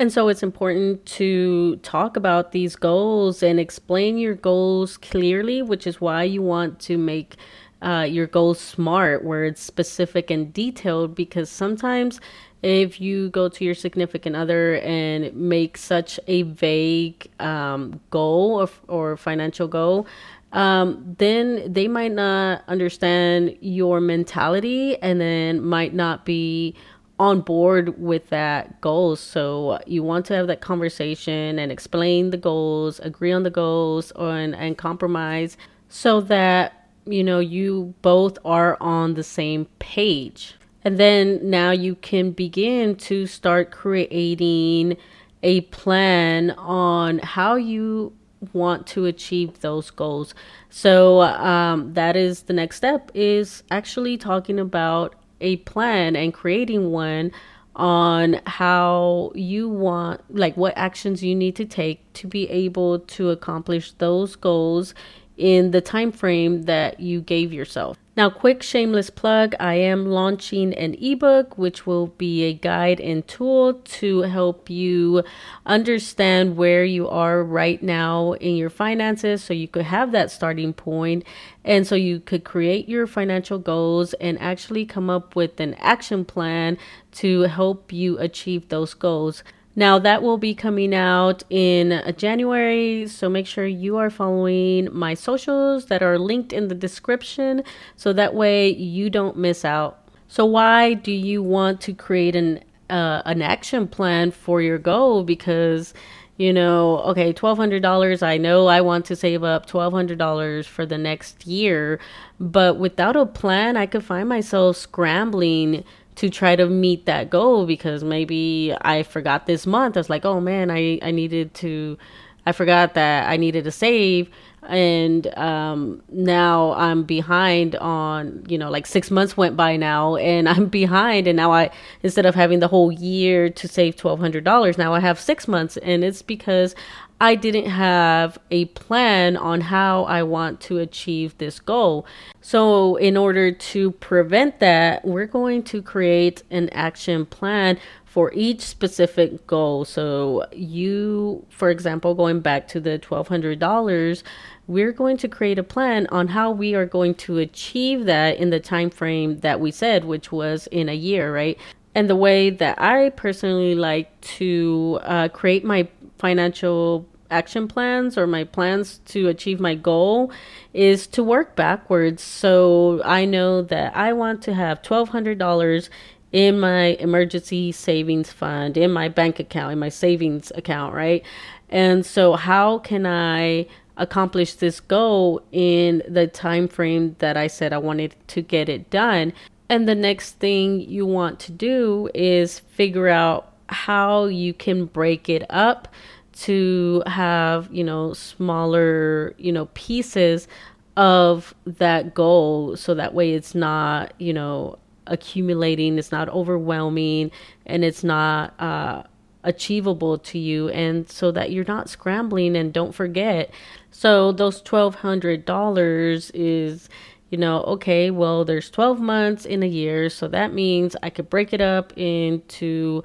And 0.00 0.12
so 0.12 0.26
it's 0.26 0.42
important 0.42 1.06
to 1.06 1.76
talk 1.76 2.16
about 2.16 2.50
these 2.50 2.74
goals 2.74 3.40
and 3.40 3.60
explain 3.60 4.18
your 4.18 4.34
goals 4.34 4.96
clearly, 4.96 5.62
which 5.62 5.86
is 5.86 6.00
why 6.00 6.24
you 6.24 6.42
want 6.42 6.80
to 6.80 6.98
make 6.98 7.36
uh, 7.82 8.06
your 8.08 8.26
goals 8.26 8.60
smart, 8.60 9.24
where 9.24 9.44
it's 9.44 9.60
specific 9.60 10.30
and 10.30 10.52
detailed, 10.52 11.14
because 11.14 11.50
sometimes 11.50 12.20
if 12.62 13.00
you 13.00 13.28
go 13.30 13.48
to 13.48 13.64
your 13.64 13.74
significant 13.74 14.36
other 14.36 14.76
and 14.78 15.34
make 15.34 15.76
such 15.76 16.20
a 16.28 16.42
vague 16.42 17.26
um, 17.40 18.00
goal 18.10 18.60
or, 18.60 18.68
or 18.88 19.16
financial 19.16 19.66
goal, 19.66 20.06
um, 20.52 21.16
then 21.18 21.72
they 21.72 21.88
might 21.88 22.12
not 22.12 22.62
understand 22.68 23.56
your 23.60 24.00
mentality 24.00 24.96
and 25.02 25.20
then 25.20 25.60
might 25.60 25.94
not 25.94 26.24
be 26.24 26.76
on 27.18 27.40
board 27.40 28.00
with 28.00 28.28
that 28.28 28.80
goal. 28.80 29.16
So 29.16 29.80
you 29.86 30.02
want 30.02 30.26
to 30.26 30.34
have 30.34 30.46
that 30.46 30.60
conversation 30.60 31.58
and 31.58 31.72
explain 31.72 32.30
the 32.30 32.36
goals, 32.36 33.00
agree 33.00 33.32
on 33.32 33.42
the 33.42 33.50
goals, 33.50 34.12
and, 34.16 34.54
and 34.54 34.78
compromise 34.78 35.56
so 35.88 36.20
that 36.22 36.81
you 37.04 37.24
know 37.24 37.38
you 37.38 37.94
both 38.02 38.38
are 38.44 38.76
on 38.80 39.14
the 39.14 39.22
same 39.22 39.66
page. 39.78 40.54
And 40.84 40.98
then 40.98 41.38
now 41.48 41.70
you 41.70 41.94
can 41.94 42.32
begin 42.32 42.96
to 42.96 43.26
start 43.26 43.70
creating 43.70 44.96
a 45.42 45.60
plan 45.62 46.50
on 46.52 47.18
how 47.18 47.54
you 47.54 48.12
want 48.52 48.86
to 48.88 49.06
achieve 49.06 49.60
those 49.60 49.90
goals. 49.90 50.34
So 50.70 51.22
um, 51.22 51.94
that 51.94 52.16
is 52.16 52.42
the 52.42 52.52
next 52.52 52.76
step 52.76 53.10
is 53.14 53.62
actually 53.70 54.16
talking 54.16 54.58
about 54.58 55.14
a 55.40 55.56
plan 55.58 56.16
and 56.16 56.34
creating 56.34 56.90
one 56.90 57.32
on 57.74 58.40
how 58.46 59.32
you 59.34 59.66
want 59.68 60.20
like 60.28 60.54
what 60.58 60.74
actions 60.76 61.22
you 61.22 61.34
need 61.34 61.56
to 61.56 61.64
take 61.64 62.12
to 62.12 62.26
be 62.26 62.48
able 62.50 62.98
to 62.98 63.30
accomplish 63.30 63.92
those 63.92 64.36
goals 64.36 64.94
in 65.36 65.70
the 65.70 65.80
time 65.80 66.12
frame 66.12 66.62
that 66.62 67.00
you 67.00 67.20
gave 67.20 67.52
yourself. 67.52 67.96
Now, 68.14 68.28
quick 68.28 68.62
shameless 68.62 69.08
plug 69.08 69.54
I 69.58 69.74
am 69.76 70.04
launching 70.04 70.74
an 70.74 70.94
ebook, 71.00 71.56
which 71.56 71.86
will 71.86 72.08
be 72.08 72.42
a 72.42 72.52
guide 72.52 73.00
and 73.00 73.26
tool 73.26 73.72
to 73.72 74.20
help 74.22 74.68
you 74.68 75.24
understand 75.64 76.58
where 76.58 76.84
you 76.84 77.08
are 77.08 77.42
right 77.42 77.82
now 77.82 78.32
in 78.34 78.56
your 78.56 78.68
finances 78.68 79.42
so 79.42 79.54
you 79.54 79.66
could 79.66 79.86
have 79.86 80.12
that 80.12 80.30
starting 80.30 80.74
point 80.74 81.24
and 81.64 81.86
so 81.86 81.94
you 81.94 82.20
could 82.20 82.44
create 82.44 82.86
your 82.86 83.06
financial 83.06 83.58
goals 83.58 84.12
and 84.14 84.38
actually 84.42 84.84
come 84.84 85.08
up 85.08 85.34
with 85.34 85.58
an 85.58 85.72
action 85.74 86.26
plan 86.26 86.76
to 87.12 87.42
help 87.42 87.94
you 87.94 88.18
achieve 88.18 88.68
those 88.68 88.92
goals. 88.92 89.42
Now, 89.74 89.98
that 90.00 90.22
will 90.22 90.36
be 90.36 90.54
coming 90.54 90.94
out 90.94 91.44
in 91.48 92.02
January, 92.16 93.06
so 93.06 93.30
make 93.30 93.46
sure 93.46 93.66
you 93.66 93.96
are 93.96 94.10
following 94.10 94.88
my 94.92 95.14
socials 95.14 95.86
that 95.86 96.02
are 96.02 96.18
linked 96.18 96.52
in 96.52 96.68
the 96.68 96.74
description 96.74 97.62
so 97.96 98.12
that 98.12 98.34
way 98.34 98.68
you 98.68 99.08
don't 99.08 99.36
miss 99.36 99.64
out. 99.64 100.06
So, 100.28 100.44
why 100.44 100.94
do 100.94 101.12
you 101.12 101.42
want 101.42 101.80
to 101.82 101.94
create 101.94 102.36
an 102.36 102.60
uh, 102.90 103.22
an 103.24 103.40
action 103.40 103.88
plan 103.88 104.30
for 104.30 104.60
your 104.60 104.78
goal? 104.78 105.24
Because 105.24 105.94
you 106.38 106.52
know, 106.52 106.98
okay, 107.00 107.32
$1,200. 107.32 108.22
I 108.22 108.36
know 108.36 108.66
I 108.66 108.80
want 108.80 109.04
to 109.06 109.16
save 109.16 109.44
up 109.44 109.66
$1,200 109.66 110.64
for 110.64 110.86
the 110.86 110.98
next 110.98 111.46
year, 111.46 112.00
but 112.40 112.78
without 112.78 113.16
a 113.16 113.26
plan, 113.26 113.76
I 113.76 113.86
could 113.86 114.04
find 114.04 114.28
myself 114.28 114.76
scrambling 114.76 115.84
to 116.16 116.28
try 116.28 116.56
to 116.56 116.66
meet 116.66 117.06
that 117.06 117.30
goal 117.30 117.66
because 117.66 118.04
maybe 118.04 118.74
I 118.82 119.02
forgot 119.02 119.46
this 119.46 119.66
month. 119.66 119.96
I 119.96 120.00
was 120.00 120.10
like, 120.10 120.24
oh 120.24 120.40
man, 120.40 120.70
I, 120.70 120.98
I 121.02 121.10
needed 121.10 121.54
to, 121.54 121.98
I 122.46 122.52
forgot 122.52 122.94
that 122.94 123.28
I 123.28 123.36
needed 123.36 123.64
to 123.64 123.70
save. 123.70 124.28
And 124.68 125.26
um, 125.36 126.02
now 126.08 126.74
I'm 126.74 127.02
behind 127.02 127.74
on 127.76 128.44
you 128.46 128.56
know 128.56 128.70
like 128.70 128.86
six 128.86 129.10
months 129.10 129.36
went 129.36 129.56
by 129.56 129.76
now 129.76 130.14
and 130.16 130.48
I'm 130.48 130.66
behind. 130.66 131.26
And 131.26 131.36
now 131.36 131.50
I 131.52 131.70
instead 132.02 132.26
of 132.26 132.34
having 132.36 132.60
the 132.60 132.68
whole 132.68 132.92
year 132.92 133.50
to 133.50 133.66
save 133.68 133.96
twelve 133.96 134.20
hundred 134.20 134.44
dollars 134.44 134.78
now 134.78 134.94
I 134.94 135.00
have 135.00 135.18
six 135.18 135.48
months. 135.48 135.76
And 135.78 136.04
it's 136.04 136.22
because 136.22 136.76
I 137.22 137.36
didn't 137.36 137.66
have 137.66 138.36
a 138.50 138.64
plan 138.64 139.36
on 139.36 139.60
how 139.60 140.02
I 140.06 140.24
want 140.24 140.60
to 140.62 140.78
achieve 140.78 141.38
this 141.38 141.60
goal. 141.60 142.04
So, 142.40 142.96
in 142.96 143.16
order 143.16 143.52
to 143.52 143.92
prevent 143.92 144.58
that, 144.58 145.04
we're 145.04 145.28
going 145.28 145.62
to 145.64 145.82
create 145.82 146.42
an 146.50 146.68
action 146.70 147.24
plan 147.24 147.78
for 148.04 148.32
each 148.34 148.62
specific 148.62 149.46
goal. 149.46 149.84
So, 149.84 150.46
you, 150.50 151.46
for 151.48 151.70
example, 151.70 152.16
going 152.16 152.40
back 152.40 152.66
to 152.68 152.80
the 152.80 152.98
$1,200, 152.98 154.24
we're 154.66 154.90
going 154.90 155.16
to 155.18 155.28
create 155.28 155.60
a 155.60 155.62
plan 155.62 156.08
on 156.08 156.26
how 156.26 156.50
we 156.50 156.74
are 156.74 156.86
going 156.86 157.14
to 157.14 157.38
achieve 157.38 158.04
that 158.06 158.36
in 158.38 158.50
the 158.50 158.58
time 158.58 158.90
frame 158.90 159.38
that 159.40 159.60
we 159.60 159.70
said 159.70 160.04
which 160.04 160.30
was 160.30 160.68
in 160.68 160.88
a 160.88 160.94
year 160.94 161.34
right 161.34 161.58
and 161.96 162.08
the 162.08 162.14
way 162.14 162.48
that 162.48 162.80
i 162.80 163.10
personally 163.10 163.74
like 163.74 164.18
to 164.20 165.00
uh, 165.02 165.28
create 165.28 165.64
my 165.64 165.86
financial 166.16 167.04
action 167.32 167.66
plans 167.66 168.16
or 168.16 168.26
my 168.26 168.44
plans 168.44 168.98
to 169.06 169.28
achieve 169.28 169.58
my 169.58 169.74
goal 169.74 170.30
is 170.72 171.06
to 171.06 171.22
work 171.24 171.56
backwards 171.56 172.22
so 172.22 173.00
i 173.04 173.24
know 173.24 173.62
that 173.62 173.96
i 173.96 174.12
want 174.12 174.42
to 174.42 174.54
have 174.54 174.82
$1200 174.82 175.88
in 176.32 176.60
my 176.60 176.96
emergency 177.00 177.72
savings 177.72 178.32
fund 178.32 178.76
in 178.76 178.92
my 178.92 179.08
bank 179.08 179.40
account 179.40 179.72
in 179.72 179.78
my 179.78 179.88
savings 179.88 180.52
account 180.54 180.94
right 180.94 181.24
and 181.68 182.06
so 182.06 182.34
how 182.34 182.78
can 182.78 183.06
i 183.06 183.66
accomplish 183.96 184.54
this 184.54 184.80
goal 184.80 185.42
in 185.52 186.02
the 186.08 186.26
time 186.26 186.68
frame 186.68 187.14
that 187.18 187.36
I 187.36 187.46
said 187.46 187.72
I 187.72 187.78
wanted 187.78 188.16
to 188.28 188.42
get 188.42 188.68
it 188.68 188.90
done. 188.90 189.32
And 189.68 189.88
the 189.88 189.94
next 189.94 190.32
thing 190.38 190.80
you 190.80 191.06
want 191.06 191.40
to 191.40 191.52
do 191.52 192.08
is 192.14 192.58
figure 192.58 193.08
out 193.08 193.52
how 193.68 194.24
you 194.26 194.52
can 194.52 194.86
break 194.86 195.28
it 195.28 195.44
up 195.48 195.88
to 196.32 197.02
have, 197.06 197.68
you 197.72 197.84
know, 197.84 198.12
smaller, 198.12 199.34
you 199.38 199.52
know, 199.52 199.66
pieces 199.74 200.48
of 200.96 201.54
that 201.64 202.14
goal 202.14 202.76
so 202.76 202.94
that 202.94 203.14
way 203.14 203.32
it's 203.32 203.54
not, 203.54 204.12
you 204.18 204.32
know, 204.32 204.78
accumulating, 205.06 205.98
it's 205.98 206.12
not 206.12 206.28
overwhelming, 206.28 207.30
and 207.66 207.84
it's 207.84 208.04
not 208.04 208.58
uh 208.60 209.02
achievable 209.44 210.18
to 210.18 210.38
you 210.38 210.68
and 210.68 211.10
so 211.10 211.32
that 211.32 211.50
you're 211.50 211.64
not 211.64 211.88
scrambling 211.88 212.56
and 212.56 212.72
don't 212.72 212.94
forget. 212.94 213.50
So 213.90 214.30
those 214.30 214.62
$1200 214.62 216.30
is 216.32 216.88
you 217.30 217.38
know 217.38 217.62
okay 217.62 218.10
well 218.10 218.44
there's 218.44 218.70
12 218.70 219.00
months 219.00 219.46
in 219.46 219.62
a 219.62 219.66
year 219.66 220.10
so 220.10 220.28
that 220.28 220.52
means 220.52 220.94
i 221.02 221.08
could 221.08 221.30
break 221.30 221.54
it 221.54 221.62
up 221.62 221.92
into 221.96 223.02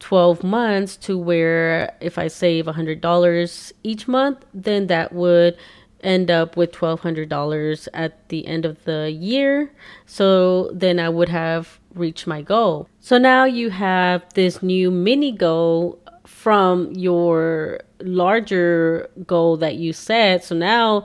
12 0.00 0.42
months 0.42 0.96
to 0.96 1.16
where 1.16 1.94
if 2.00 2.18
i 2.18 2.26
save 2.26 2.66
$100 2.66 3.72
each 3.82 4.08
month 4.08 4.44
then 4.52 4.88
that 4.88 5.12
would 5.12 5.56
end 6.02 6.30
up 6.30 6.56
with 6.56 6.72
$1200 6.72 7.88
at 7.92 8.28
the 8.30 8.46
end 8.46 8.64
of 8.64 8.82
the 8.84 9.10
year 9.10 9.70
so 10.06 10.70
then 10.72 10.98
i 10.98 11.08
would 11.08 11.28
have 11.28 11.80
reached 11.94 12.26
my 12.26 12.42
goal. 12.42 12.88
So 13.00 13.18
now 13.18 13.44
you 13.44 13.70
have 13.70 14.24
this 14.34 14.62
new 14.62 14.90
mini 14.90 15.32
goal 15.32 15.98
from 16.26 16.92
your 16.92 17.80
larger 18.00 19.08
goal 19.26 19.56
that 19.58 19.76
you 19.76 19.92
set. 19.92 20.44
So 20.44 20.54
now 20.54 21.04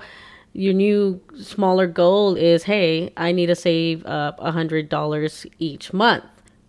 your 0.53 0.73
new 0.73 1.19
smaller 1.39 1.87
goal 1.87 2.35
is 2.35 2.63
hey, 2.63 3.11
I 3.17 3.31
need 3.31 3.47
to 3.47 3.55
save 3.55 4.05
up 4.05 4.39
$100 4.39 5.45
each 5.59 5.93
month. 5.93 6.23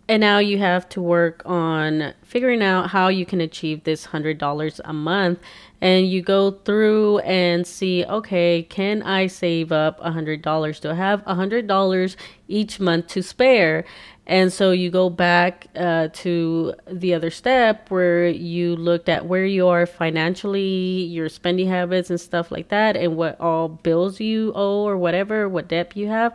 And 0.08 0.20
now 0.20 0.38
you 0.38 0.58
have 0.58 0.88
to 0.90 1.02
work 1.02 1.42
on 1.44 2.14
figuring 2.22 2.62
out 2.62 2.90
how 2.90 3.08
you 3.08 3.26
can 3.26 3.40
achieve 3.40 3.82
this 3.82 4.06
$100 4.06 4.80
a 4.84 4.92
month. 4.92 5.40
And 5.80 6.08
you 6.08 6.22
go 6.22 6.52
through 6.52 7.18
and 7.18 7.66
see, 7.66 8.04
okay, 8.04 8.62
can 8.62 9.02
I 9.02 9.26
save 9.26 9.72
up 9.72 10.00
$100? 10.00 10.80
Do 10.80 10.90
I 10.90 10.94
have 10.94 11.24
$100 11.24 12.16
each 12.46 12.78
month 12.78 13.08
to 13.08 13.22
spare? 13.22 13.84
And 14.28 14.52
so 14.52 14.70
you 14.72 14.90
go 14.90 15.10
back 15.10 15.66
uh, 15.76 16.08
to 16.12 16.74
the 16.90 17.14
other 17.14 17.30
step 17.30 17.90
where 17.90 18.28
you 18.28 18.74
looked 18.74 19.08
at 19.08 19.26
where 19.26 19.44
you 19.44 19.68
are 19.68 19.86
financially, 19.86 21.04
your 21.04 21.28
spending 21.28 21.68
habits 21.68 22.10
and 22.10 22.20
stuff 22.20 22.50
like 22.50 22.68
that, 22.68 22.96
and 22.96 23.16
what 23.16 23.40
all 23.40 23.68
bills 23.68 24.18
you 24.20 24.52
owe 24.54 24.84
or 24.84 24.96
whatever, 24.96 25.48
what 25.48 25.68
debt 25.68 25.96
you 25.96 26.08
have. 26.08 26.32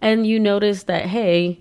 And 0.00 0.26
you 0.26 0.40
notice 0.40 0.84
that, 0.84 1.06
hey, 1.06 1.60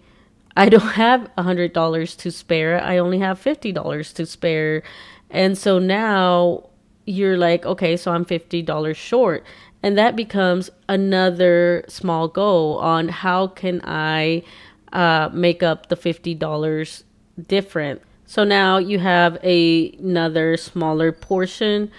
I 0.56 0.70
don't 0.70 0.82
have 0.94 1.30
a 1.38 1.44
$100 1.44 2.18
to 2.18 2.32
spare. 2.32 2.82
I 2.84 2.98
only 2.98 3.20
have 3.20 3.42
$50 3.42 4.14
to 4.14 4.26
spare. 4.26 4.84
And 5.30 5.58
so 5.58 5.80
now 5.80 6.70
you're 7.06 7.38
like, 7.38 7.66
okay, 7.66 7.98
so 7.98 8.12
I'm 8.12 8.26
$50 8.26 8.96
short. 8.96 9.44
And 9.82 9.98
that 9.98 10.16
becomes 10.16 10.70
another 10.88 11.86
small 11.88 12.28
goal 12.28 12.78
on 12.80 13.08
how 13.08 13.48
can 13.48 13.82
I 13.84 14.44
uh, 14.92 15.30
make 15.32 15.64
up 15.64 15.90
the 15.90 15.96
$50 15.96 17.04
different. 17.48 18.02
So 18.26 18.44
now 18.44 18.78
you 18.78 19.00
have 19.00 19.38
a, 19.44 19.92
another 19.94 20.58
smaller 20.58 21.12
portion 21.12 21.92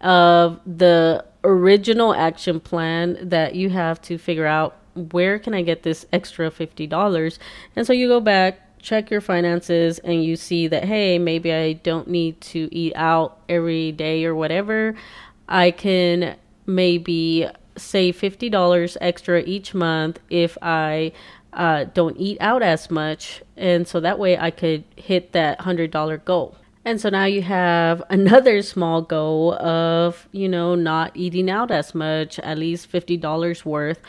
of 0.00 0.60
the 0.66 1.24
original 1.44 2.14
action 2.14 2.60
plan 2.60 3.18
that 3.28 3.54
you 3.54 3.70
have 3.70 4.00
to 4.02 4.18
figure 4.18 4.46
out 4.46 4.76
where 4.94 5.38
can 5.38 5.54
I 5.54 5.62
get 5.62 5.82
this 5.82 6.06
extra 6.12 6.50
$50? 6.50 7.38
And 7.76 7.86
so 7.86 7.92
you 7.92 8.08
go 8.08 8.20
back, 8.20 8.78
check 8.80 9.10
your 9.10 9.20
finances, 9.20 9.98
and 10.00 10.24
you 10.24 10.36
see 10.36 10.66
that, 10.68 10.84
hey, 10.84 11.18
maybe 11.18 11.52
I 11.52 11.74
don't 11.74 12.08
need 12.08 12.40
to 12.42 12.68
eat 12.72 12.92
out 12.96 13.38
every 13.48 13.92
day 13.92 14.24
or 14.24 14.34
whatever. 14.34 14.94
I 15.48 15.70
can 15.70 16.36
maybe 16.66 17.48
save 17.76 18.18
$50 18.18 18.96
extra 19.00 19.40
each 19.42 19.74
month 19.74 20.18
if 20.30 20.58
I 20.60 21.12
uh, 21.52 21.84
don't 21.84 22.16
eat 22.16 22.38
out 22.40 22.62
as 22.62 22.90
much. 22.90 23.42
And 23.56 23.86
so 23.86 24.00
that 24.00 24.18
way 24.18 24.38
I 24.38 24.50
could 24.50 24.84
hit 24.96 25.32
that 25.32 25.60
$100 25.60 26.24
goal. 26.24 26.56
And 26.84 27.00
so 27.00 27.10
now 27.10 27.24
you 27.24 27.42
have 27.42 28.02
another 28.10 28.62
small 28.62 29.02
goal 29.02 29.54
of, 29.54 30.28
you 30.32 30.48
know, 30.48 30.74
not 30.74 31.12
eating 31.14 31.50
out 31.50 31.70
as 31.70 31.94
much, 31.94 32.38
at 32.40 32.58
least 32.58 32.90
$50 32.90 33.64
worth 33.64 34.00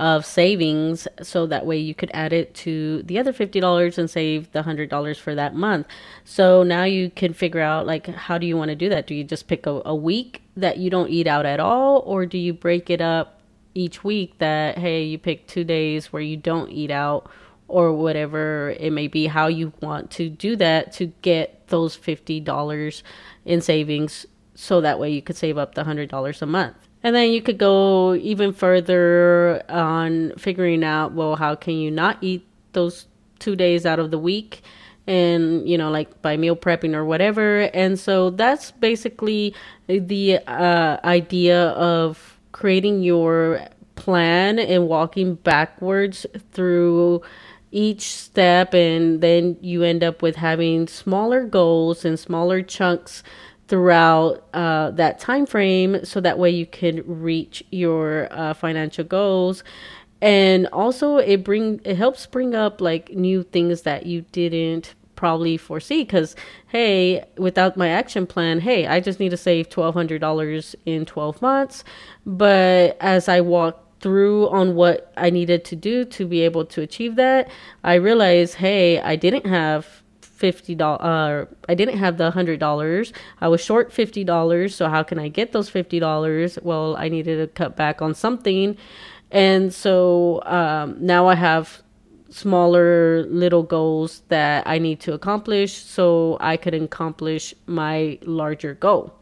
of 0.00 0.24
savings. 0.24 1.06
So 1.22 1.46
that 1.46 1.66
way 1.66 1.76
you 1.76 1.94
could 1.94 2.10
add 2.14 2.32
it 2.32 2.54
to 2.54 3.02
the 3.02 3.18
other 3.18 3.34
$50 3.34 3.98
and 3.98 4.08
save 4.08 4.50
the 4.52 4.62
$100 4.62 5.20
for 5.20 5.34
that 5.34 5.54
month. 5.54 5.86
So 6.24 6.62
now 6.62 6.84
you 6.84 7.10
can 7.10 7.34
figure 7.34 7.60
out, 7.60 7.86
like, 7.86 8.06
how 8.06 8.38
do 8.38 8.46
you 8.46 8.56
want 8.56 8.70
to 8.70 8.74
do 8.74 8.88
that? 8.88 9.06
Do 9.06 9.14
you 9.14 9.24
just 9.24 9.46
pick 9.46 9.66
a, 9.66 9.82
a 9.84 9.94
week 9.94 10.42
that 10.56 10.78
you 10.78 10.88
don't 10.88 11.10
eat 11.10 11.26
out 11.26 11.44
at 11.44 11.60
all? 11.60 12.02
Or 12.06 12.24
do 12.24 12.38
you 12.38 12.54
break 12.54 12.88
it 12.88 13.02
up 13.02 13.42
each 13.74 14.02
week 14.02 14.36
that 14.38 14.76
hey 14.78 15.04
you 15.04 15.16
pick 15.16 15.46
two 15.46 15.62
days 15.62 16.12
where 16.12 16.20
you 16.20 16.36
don't 16.36 16.70
eat 16.70 16.90
out 16.90 17.30
or 17.68 17.92
whatever 17.92 18.74
it 18.80 18.92
may 18.92 19.06
be 19.06 19.28
how 19.28 19.46
you 19.46 19.72
want 19.80 20.10
to 20.10 20.28
do 20.28 20.56
that 20.56 20.90
to 20.92 21.06
get 21.22 21.68
those 21.68 21.96
$50 21.96 23.02
in 23.44 23.60
savings 23.60 24.26
so 24.56 24.80
that 24.80 24.98
way 24.98 25.08
you 25.08 25.22
could 25.22 25.36
save 25.36 25.56
up 25.56 25.76
the 25.76 25.84
$100 25.84 26.42
a 26.42 26.46
month 26.46 26.89
and 27.02 27.14
then 27.16 27.30
you 27.30 27.40
could 27.40 27.58
go 27.58 28.14
even 28.14 28.52
further 28.52 29.62
on 29.68 30.32
figuring 30.36 30.84
out 30.84 31.12
well 31.12 31.36
how 31.36 31.54
can 31.54 31.74
you 31.74 31.90
not 31.90 32.18
eat 32.20 32.46
those 32.72 33.06
two 33.38 33.56
days 33.56 33.86
out 33.86 33.98
of 33.98 34.10
the 34.10 34.18
week 34.18 34.62
and 35.06 35.68
you 35.68 35.76
know 35.76 35.90
like 35.90 36.22
by 36.22 36.36
meal 36.36 36.56
prepping 36.56 36.94
or 36.94 37.04
whatever. 37.04 37.62
And 37.74 37.98
so 37.98 38.30
that's 38.30 38.70
basically 38.70 39.54
the 39.88 40.38
uh, 40.46 40.98
idea 41.04 41.68
of 41.70 42.38
creating 42.52 43.02
your 43.02 43.66
plan 43.96 44.58
and 44.58 44.86
walking 44.86 45.34
backwards 45.34 46.26
through 46.52 47.22
each 47.72 48.02
step. 48.02 48.72
And 48.72 49.20
then 49.20 49.56
you 49.60 49.82
end 49.82 50.04
up 50.04 50.22
with 50.22 50.36
having 50.36 50.86
smaller 50.86 51.44
goals 51.44 52.04
and 52.04 52.18
smaller 52.18 52.62
chunks 52.62 53.22
throughout 53.70 54.42
uh, 54.52 54.90
that 54.90 55.20
time 55.20 55.46
frame 55.46 56.04
so 56.04 56.20
that 56.20 56.40
way 56.40 56.50
you 56.50 56.66
can 56.66 57.04
reach 57.06 57.62
your 57.70 58.26
uh, 58.32 58.52
financial 58.52 59.04
goals. 59.04 59.62
And 60.20 60.66
also 60.72 61.18
it 61.18 61.44
bring 61.44 61.80
it 61.84 61.96
helps 61.96 62.26
bring 62.26 62.54
up 62.54 62.80
like 62.80 63.10
new 63.10 63.44
things 63.44 63.82
that 63.82 64.06
you 64.06 64.22
didn't 64.32 64.94
probably 65.14 65.56
foresee. 65.56 66.02
Because 66.02 66.34
hey 66.66 67.24
without 67.38 67.76
my 67.76 67.88
action 67.88 68.26
plan 68.26 68.58
hey 68.60 68.86
i 68.86 68.98
just 69.00 69.20
need 69.20 69.30
to 69.30 69.36
save 69.36 69.70
$1200 69.70 70.74
in 70.84 71.06
12 71.06 71.40
months. 71.40 71.84
But 72.26 72.96
as 73.00 73.28
i 73.28 73.40
walk 73.40 73.86
through 74.00 74.48
on 74.48 74.74
what 74.74 75.12
i 75.16 75.30
needed 75.30 75.64
to 75.66 75.76
do 75.76 76.04
to 76.06 76.26
be 76.26 76.40
able 76.40 76.64
to 76.64 76.80
achieve 76.80 77.16
that 77.16 77.50
i 77.84 77.92
realized 77.92 78.54
hey 78.54 78.98
i 79.00 79.14
didn't 79.14 79.44
have 79.44 80.02
fifty 80.40 80.74
dollars. 80.74 81.00
Uh, 81.02 81.54
I 81.68 81.74
didn't 81.74 81.98
have 81.98 82.16
the 82.16 82.30
hundred 82.32 82.58
dollars. 82.58 83.12
I 83.40 83.48
was 83.48 83.60
short 83.60 83.92
fifty 83.92 84.24
dollars. 84.24 84.74
So 84.74 84.88
how 84.88 85.02
can 85.04 85.18
I 85.18 85.28
get 85.28 85.52
those 85.52 85.68
fifty 85.70 86.00
dollars? 86.00 86.58
Well, 86.62 86.96
I 86.96 87.08
needed 87.08 87.36
to 87.36 87.46
cut 87.46 87.76
back 87.76 88.02
on 88.02 88.14
something, 88.14 88.76
and 89.30 89.72
so 89.72 90.42
um, 90.46 90.96
now 90.98 91.28
I 91.28 91.36
have 91.36 91.82
smaller 92.30 93.24
little 93.26 93.62
goals 93.62 94.22
that 94.28 94.66
I 94.66 94.78
need 94.78 95.00
to 95.00 95.12
accomplish 95.12 95.72
so 95.74 96.36
I 96.40 96.56
could 96.56 96.74
accomplish 96.74 97.54
my 97.66 98.18
larger 98.22 98.74
goal. 98.74 99.12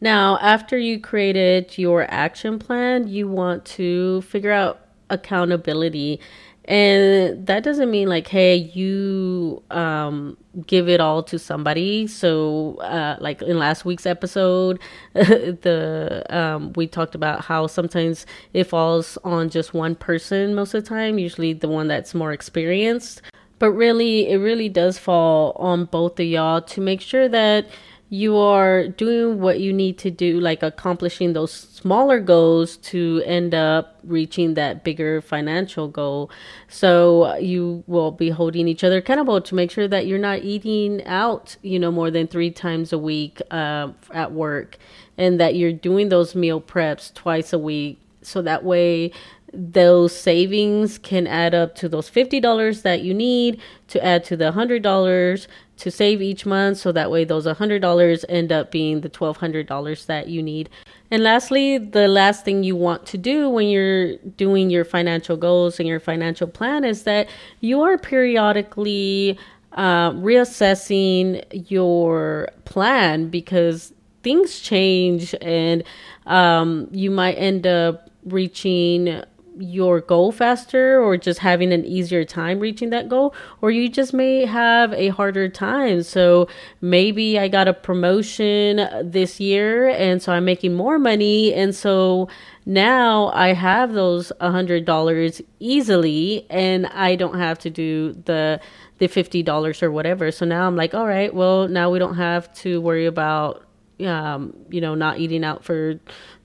Now, 0.00 0.38
after 0.40 0.76
you 0.78 0.98
created 0.98 1.78
your 1.78 2.06
action 2.10 2.58
plan, 2.58 3.08
you 3.08 3.28
want 3.28 3.64
to 3.76 4.22
figure 4.22 4.50
out 4.50 4.80
accountability 5.10 6.20
and 6.66 7.46
that 7.46 7.62
doesn't 7.62 7.90
mean 7.90 8.08
like 8.08 8.26
hey 8.26 8.56
you 8.56 9.62
um 9.70 10.36
give 10.66 10.88
it 10.88 11.00
all 11.00 11.22
to 11.24 11.38
somebody. 11.38 12.06
So 12.06 12.76
uh 12.76 13.16
like 13.20 13.42
in 13.42 13.58
last 13.58 13.84
week's 13.84 14.06
episode 14.06 14.80
the 15.12 16.24
um 16.30 16.72
we 16.74 16.86
talked 16.86 17.14
about 17.14 17.42
how 17.42 17.66
sometimes 17.66 18.24
it 18.52 18.64
falls 18.64 19.18
on 19.24 19.50
just 19.50 19.74
one 19.74 19.94
person 19.94 20.54
most 20.54 20.74
of 20.74 20.84
the 20.84 20.88
time 20.88 21.18
usually 21.18 21.52
the 21.52 21.68
one 21.68 21.88
that's 21.88 22.14
more 22.14 22.32
experienced. 22.32 23.20
But 23.58 23.72
really 23.72 24.28
it 24.30 24.36
really 24.36 24.68
does 24.68 24.98
fall 24.98 25.52
on 25.56 25.86
both 25.86 26.18
of 26.18 26.26
y'all 26.26 26.62
to 26.62 26.80
make 26.80 27.00
sure 27.00 27.28
that 27.28 27.66
you 28.14 28.36
are 28.36 28.86
doing 28.86 29.40
what 29.40 29.58
you 29.58 29.72
need 29.72 29.98
to 29.98 30.08
do, 30.08 30.38
like 30.38 30.62
accomplishing 30.62 31.32
those 31.32 31.50
smaller 31.50 32.20
goals 32.20 32.76
to 32.76 33.20
end 33.26 33.52
up 33.52 33.98
reaching 34.04 34.54
that 34.54 34.84
bigger 34.84 35.20
financial 35.20 35.88
goal. 35.88 36.30
So 36.68 37.34
you 37.38 37.82
will 37.88 38.12
be 38.12 38.30
holding 38.30 38.68
each 38.68 38.84
other 38.84 38.98
accountable 38.98 39.40
to 39.40 39.54
make 39.56 39.72
sure 39.72 39.88
that 39.88 40.06
you're 40.06 40.20
not 40.20 40.44
eating 40.44 41.04
out, 41.06 41.56
you 41.62 41.80
know, 41.80 41.90
more 41.90 42.12
than 42.12 42.28
three 42.28 42.52
times 42.52 42.92
a 42.92 42.98
week 42.98 43.42
uh, 43.50 43.88
at 44.12 44.30
work 44.30 44.78
and 45.18 45.40
that 45.40 45.56
you're 45.56 45.72
doing 45.72 46.08
those 46.08 46.36
meal 46.36 46.60
preps 46.60 47.12
twice 47.14 47.52
a 47.52 47.58
week. 47.58 47.98
So 48.22 48.42
that 48.42 48.62
way, 48.62 49.10
those 49.56 50.16
savings 50.16 50.98
can 50.98 51.26
add 51.26 51.54
up 51.54 51.74
to 51.76 51.88
those 51.88 52.10
$50 52.10 52.82
that 52.82 53.02
you 53.02 53.14
need 53.14 53.60
to 53.88 54.04
add 54.04 54.24
to 54.24 54.36
the 54.36 54.52
$100 54.52 55.46
to 55.76 55.90
save 55.90 56.22
each 56.22 56.46
month. 56.46 56.78
So 56.78 56.92
that 56.92 57.10
way 57.10 57.24
those 57.24 57.46
$100 57.46 58.24
end 58.28 58.52
up 58.52 58.70
being 58.70 59.00
the 59.00 59.10
$1200 59.10 60.06
that 60.06 60.28
you 60.28 60.42
need. 60.42 60.68
And 61.10 61.22
lastly 61.22 61.78
the 61.78 62.08
last 62.08 62.44
thing 62.44 62.64
you 62.64 62.76
want 62.76 63.06
to 63.06 63.18
do 63.18 63.48
when 63.48 63.68
you're 63.68 64.16
doing 64.16 64.70
your 64.70 64.84
financial 64.84 65.36
goals 65.36 65.78
and 65.78 65.88
your 65.88 66.00
financial 66.00 66.46
plan 66.46 66.84
is 66.84 67.04
that 67.04 67.28
you 67.60 67.82
are 67.82 67.98
periodically 67.98 69.38
uh, 69.72 70.12
reassessing 70.12 71.44
your 71.70 72.48
plan 72.64 73.28
because 73.28 73.92
things 74.22 74.60
change 74.60 75.34
and 75.42 75.82
um, 76.26 76.88
you 76.92 77.10
might 77.10 77.34
end 77.34 77.66
up 77.66 78.10
reaching 78.24 79.22
your 79.58 80.00
goal 80.00 80.32
faster 80.32 81.00
or 81.00 81.16
just 81.16 81.40
having 81.40 81.72
an 81.72 81.84
easier 81.84 82.24
time 82.24 82.60
reaching 82.60 82.90
that 82.90 83.08
goal? 83.08 83.34
Or 83.60 83.70
you 83.70 83.88
just 83.88 84.12
may 84.12 84.44
have 84.44 84.92
a 84.92 85.08
harder 85.08 85.48
time. 85.48 86.02
So 86.02 86.48
maybe 86.80 87.38
i 87.38 87.48
got 87.48 87.68
a 87.68 87.72
promotion 87.74 88.88
this 89.02 89.40
year 89.40 89.88
and 89.88 90.22
so 90.22 90.32
i'm 90.32 90.44
making 90.44 90.74
more 90.74 90.98
money. 90.98 91.52
And 91.54 91.74
so 91.74 92.28
now 92.66 93.30
i 93.34 93.52
have 93.52 93.92
those 93.92 94.32
a 94.40 94.50
hundred 94.50 94.84
dollars 94.84 95.42
easily 95.60 96.46
and 96.48 96.86
i 96.86 97.14
don't 97.14 97.38
have 97.38 97.58
to 97.58 97.70
do 97.70 98.12
the 98.24 98.60
the 98.98 99.08
fifty 99.08 99.42
dollars 99.42 99.82
or 99.82 99.90
whatever. 99.90 100.30
So 100.30 100.46
now 100.46 100.66
i'm 100.66 100.76
like 100.76 100.94
all 100.94 101.06
right 101.06 101.34
well 101.34 101.68
now 101.68 101.90
we 101.90 101.98
don't 101.98 102.16
have 102.16 102.52
to 102.54 102.80
worry 102.80 103.06
about 103.06 103.64
um 104.00 104.52
you 104.70 104.80
know 104.80 104.94
not 104.94 105.18
eating 105.20 105.44
out 105.44 105.62
for 105.64 106.00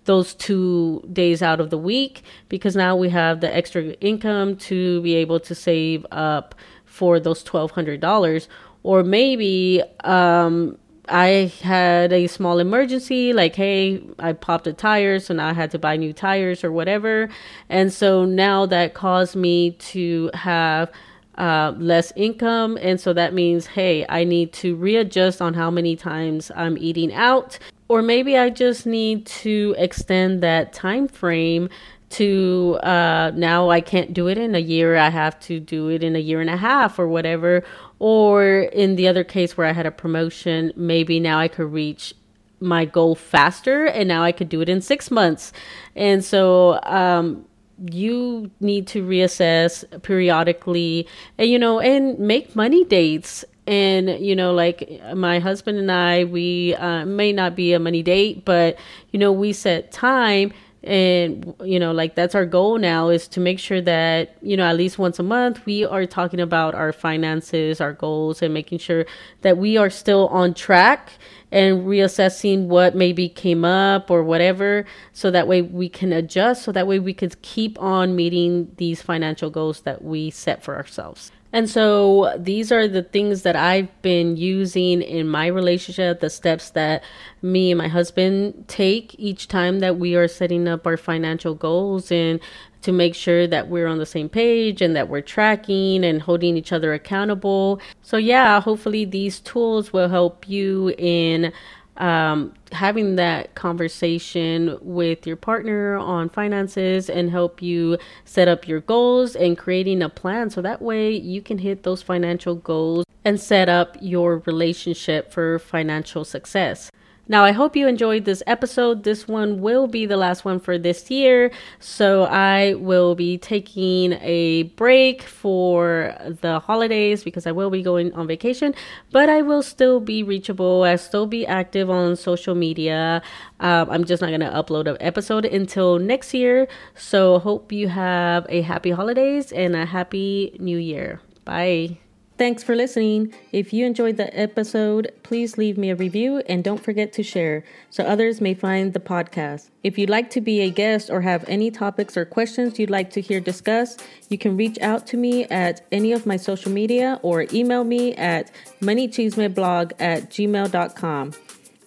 those 0.09 0.33
two 0.33 1.07
days 1.13 1.43
out 1.43 1.59
of 1.59 1.69
the 1.69 1.77
week 1.77 2.23
because 2.49 2.75
now 2.75 2.95
we 2.95 3.09
have 3.09 3.41
the 3.41 3.55
extra 3.55 3.83
income 4.01 4.55
to 4.55 5.03
be 5.03 5.13
able 5.13 5.39
to 5.39 5.53
save 5.53 6.03
up 6.09 6.55
for 6.83 7.19
those 7.19 7.43
$1,200. 7.43 8.47
Or 8.81 9.03
maybe 9.03 9.83
um, 10.03 10.79
I 11.07 11.53
had 11.61 12.11
a 12.11 12.25
small 12.25 12.57
emergency, 12.57 13.33
like, 13.33 13.55
hey, 13.55 14.01
I 14.17 14.33
popped 14.33 14.65
a 14.65 14.73
tire, 14.73 15.19
so 15.19 15.35
now 15.35 15.47
I 15.47 15.53
had 15.53 15.69
to 15.71 15.77
buy 15.77 15.95
new 15.95 16.11
tires 16.11 16.63
or 16.63 16.71
whatever. 16.71 17.29
And 17.69 17.93
so 17.93 18.25
now 18.25 18.65
that 18.65 18.95
caused 18.95 19.35
me 19.35 19.73
to 19.93 20.31
have 20.33 20.91
uh, 21.39 21.73
less 21.77 22.13
income. 22.15 22.77
And 22.81 22.99
so 22.99 23.13
that 23.13 23.33
means, 23.33 23.65
hey, 23.65 24.05
I 24.07 24.23
need 24.23 24.53
to 24.53 24.75
readjust 24.75 25.41
on 25.41 25.53
how 25.55 25.71
many 25.71 25.95
times 25.95 26.51
I'm 26.55 26.77
eating 26.77 27.13
out 27.13 27.57
or 27.89 28.03
maybe 28.03 28.37
I 28.37 28.51
just 28.51 28.85
need 28.85 29.25
to 29.25 29.75
extend 29.77 30.43
that 30.43 30.73
time 30.73 31.07
frame 31.07 31.69
to 32.11 32.79
uh, 32.83 33.31
now 33.35 33.69
I 33.69 33.81
can't 33.81 34.13
do 34.13 34.27
it 34.27 34.37
in 34.37 34.55
a 34.55 34.59
year. 34.59 34.95
I 34.95 35.09
have 35.09 35.39
to 35.41 35.59
do 35.59 35.89
it 35.89 36.03
in 36.03 36.15
a 36.15 36.19
year 36.19 36.39
and 36.39 36.49
a 36.49 36.57
half 36.57 36.99
or 36.99 37.07
whatever. 37.07 37.63
Or 37.97 38.43
in 38.43 38.95
the 38.95 39.07
other 39.07 39.23
case 39.23 39.57
where 39.57 39.67
I 39.67 39.73
had 39.73 39.85
a 39.85 39.91
promotion, 39.91 40.71
maybe 40.75 41.19
now 41.19 41.39
I 41.39 41.47
could 41.47 41.71
reach 41.73 42.13
my 42.59 42.85
goal 42.85 43.15
faster 43.15 43.85
and 43.85 44.07
now 44.07 44.23
I 44.23 44.31
could 44.31 44.49
do 44.49 44.61
it 44.61 44.69
in 44.69 44.81
six 44.81 45.09
months. 45.09 45.51
And 45.95 46.23
so, 46.23 46.79
um, 46.83 47.45
you 47.91 48.51
need 48.59 48.87
to 48.87 49.03
reassess 49.03 49.83
periodically 50.01 51.07
and 51.37 51.49
you 51.49 51.59
know 51.59 51.79
and 51.79 52.19
make 52.19 52.55
money 52.55 52.83
dates. 52.85 53.45
And 53.67 54.09
you 54.19 54.35
know 54.35 54.51
like 54.51 54.99
my 55.13 55.37
husband 55.37 55.77
and 55.77 55.91
i 55.91 56.23
we 56.23 56.73
uh, 56.73 57.05
may 57.05 57.31
not 57.31 57.55
be 57.55 57.73
a 57.73 57.79
money 57.79 58.01
date 58.01 58.43
but 58.43 58.79
you 59.11 59.19
know 59.19 59.31
we 59.31 59.53
set 59.53 59.91
time 59.91 60.51
and 60.83 61.53
you 61.63 61.77
know 61.77 61.91
like 61.91 62.15
that's 62.15 62.35
our 62.35 62.45
goal 62.45 62.77
now 62.77 63.09
is 63.09 63.27
to 63.27 63.39
make 63.39 63.59
sure 63.59 63.81
that 63.81 64.37
you 64.41 64.55
know 64.55 64.63
at 64.63 64.77
least 64.77 64.97
once 64.97 65.19
a 65.19 65.23
month 65.23 65.65
we 65.65 65.83
are 65.83 66.05
talking 66.05 66.39
about 66.39 66.73
our 66.73 66.93
finances 66.93 67.81
our 67.81 67.91
goals 67.91 68.41
and 68.41 68.53
making 68.53 68.79
sure 68.79 69.05
that 69.41 69.57
we 69.57 69.75
are 69.75 69.89
still 69.89 70.29
on 70.29 70.53
track 70.53 71.11
and 71.51 71.83
reassessing 71.83 72.67
what 72.67 72.95
maybe 72.95 73.27
came 73.27 73.65
up 73.65 74.11
or 74.11 74.23
whatever 74.23 74.85
so 75.13 75.31
that 75.31 75.47
way 75.47 75.61
we 75.61 75.89
can 75.89 76.13
adjust 76.13 76.63
so 76.63 76.71
that 76.71 76.87
way 76.87 76.99
we 76.99 77.13
could 77.13 77.41
keep 77.41 77.79
on 77.81 78.15
meeting 78.15 78.71
these 78.77 79.01
financial 79.01 79.49
goals 79.49 79.81
that 79.81 80.03
we 80.03 80.29
set 80.29 80.63
for 80.63 80.75
ourselves. 80.75 81.31
And 81.51 81.67
so 81.67 82.35
these 82.37 82.71
are 82.71 82.87
the 82.87 83.01
things 83.01 83.41
that 83.41 83.55
I've 83.55 83.89
been 84.03 84.37
using 84.37 85.01
in 85.01 85.27
my 85.27 85.47
relationship, 85.47 86.19
the 86.19 86.29
steps 86.29 86.69
that 86.71 87.03
me 87.41 87.71
and 87.71 87.77
my 87.79 87.87
husband 87.87 88.65
take 88.67 89.15
each 89.17 89.47
time 89.47 89.79
that 89.79 89.97
we 89.97 90.15
are 90.15 90.27
setting 90.27 90.67
up 90.67 90.85
our 90.85 90.97
financial 90.97 91.55
goals 91.55 92.11
and 92.11 92.39
to 92.81 92.91
make 92.91 93.13
sure 93.13 93.45
that 93.47 93.67
we're 93.67 93.87
on 93.87 93.97
the 93.97 94.05
same 94.05 94.29
page 94.29 94.81
and 94.81 94.95
that 94.95 95.09
we're 95.09 95.21
tracking 95.21 96.03
and 96.03 96.21
holding 96.21 96.55
each 96.55 96.71
other 96.71 96.93
accountable. 96.93 97.81
So 98.01 98.17
yeah, 98.17 98.61
hopefully 98.61 99.05
these 99.05 99.39
tools 99.39 99.91
will 99.91 100.09
help 100.09 100.47
you 100.47 100.93
in 100.97 101.51
um, 101.97 102.53
having 102.71 103.17
that 103.17 103.55
conversation 103.55 104.77
with 104.81 105.27
your 105.27 105.35
partner 105.35 105.97
on 105.97 106.29
finances 106.29 107.09
and 107.09 107.29
help 107.29 107.61
you 107.61 107.97
set 108.23 108.47
up 108.47 108.67
your 108.67 108.79
goals 108.79 109.35
and 109.35 109.57
creating 109.57 110.01
a 110.01 110.09
plan 110.09 110.49
so 110.49 110.61
that 110.61 110.81
way 110.81 111.11
you 111.11 111.41
can 111.41 111.57
hit 111.57 111.83
those 111.83 112.01
financial 112.01 112.55
goals 112.55 113.03
and 113.25 113.39
set 113.39 113.67
up 113.67 113.97
your 113.99 114.37
relationship 114.45 115.31
for 115.31 115.59
financial 115.59 116.23
success. 116.23 116.89
Now, 117.29 117.45
I 117.45 117.51
hope 117.51 117.75
you 117.75 117.87
enjoyed 117.87 118.25
this 118.25 118.41
episode. 118.47 119.03
This 119.03 119.27
one 119.27 119.61
will 119.61 119.85
be 119.85 120.07
the 120.07 120.17
last 120.17 120.43
one 120.43 120.59
for 120.59 120.79
this 120.79 121.11
year. 121.11 121.51
So, 121.79 122.23
I 122.23 122.73
will 122.73 123.13
be 123.13 123.37
taking 123.37 124.13
a 124.13 124.63
break 124.63 125.21
for 125.21 126.15
the 126.41 126.59
holidays 126.59 127.23
because 127.23 127.45
I 127.45 127.51
will 127.51 127.69
be 127.69 127.83
going 127.83 128.11
on 128.13 128.25
vacation, 128.25 128.73
but 129.11 129.29
I 129.29 129.43
will 129.43 129.61
still 129.61 129.99
be 129.99 130.23
reachable. 130.23 130.83
I'll 130.83 130.97
still 130.97 131.27
be 131.27 131.45
active 131.45 131.87
on 131.87 132.15
social 132.15 132.55
media. 132.55 133.21
Um, 133.59 133.91
I'm 133.91 134.05
just 134.05 134.23
not 134.23 134.29
going 134.29 134.39
to 134.39 134.49
upload 134.49 134.87
an 134.89 134.97
episode 134.99 135.45
until 135.45 135.99
next 135.99 136.33
year. 136.33 136.67
So, 136.95 137.37
hope 137.37 137.71
you 137.71 137.89
have 137.89 138.47
a 138.49 138.61
happy 138.61 138.89
holidays 138.89 139.51
and 139.51 139.75
a 139.75 139.85
happy 139.85 140.57
new 140.59 140.79
year. 140.79 141.21
Bye. 141.45 142.08
Thanks 142.39 142.63
for 142.63 142.73
listening. 142.73 143.33
If 143.51 143.73
you 143.73 143.85
enjoyed 143.85 144.15
the 144.15 144.31
episode, 144.39 145.11
please 145.23 145.57
leave 145.57 145.77
me 145.77 145.89
a 145.89 145.95
review 145.95 146.37
and 146.47 146.63
don't 146.63 146.81
forget 146.81 147.11
to 147.13 147.21
share 147.21 147.65
so 147.89 148.05
others 148.05 148.39
may 148.39 148.53
find 148.53 148.93
the 148.93 148.99
podcast. 149.01 149.71
If 149.83 149.97
you'd 149.97 150.09
like 150.09 150.29
to 150.29 150.39
be 150.39 150.61
a 150.61 150.69
guest 150.69 151.09
or 151.09 151.19
have 151.19 151.43
any 151.49 151.69
topics 151.69 152.15
or 152.15 152.23
questions 152.23 152.79
you'd 152.79 152.89
like 152.89 153.09
to 153.11 153.19
hear 153.19 153.41
discussed, 153.41 154.01
you 154.29 154.37
can 154.37 154.55
reach 154.55 154.79
out 154.79 155.05
to 155.07 155.17
me 155.17 155.47
at 155.47 155.85
any 155.91 156.13
of 156.13 156.25
my 156.25 156.37
social 156.37 156.71
media 156.71 157.19
or 157.23 157.45
email 157.51 157.83
me 157.83 158.15
at 158.15 158.51
moneychismeblog 158.79 159.91
at 159.99 160.29
gmail.com. 160.29 161.33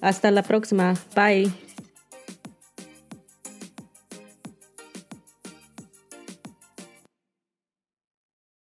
Hasta 0.03 0.31
la 0.31 0.43
próxima. 0.43 0.99
Bye. 1.15 1.72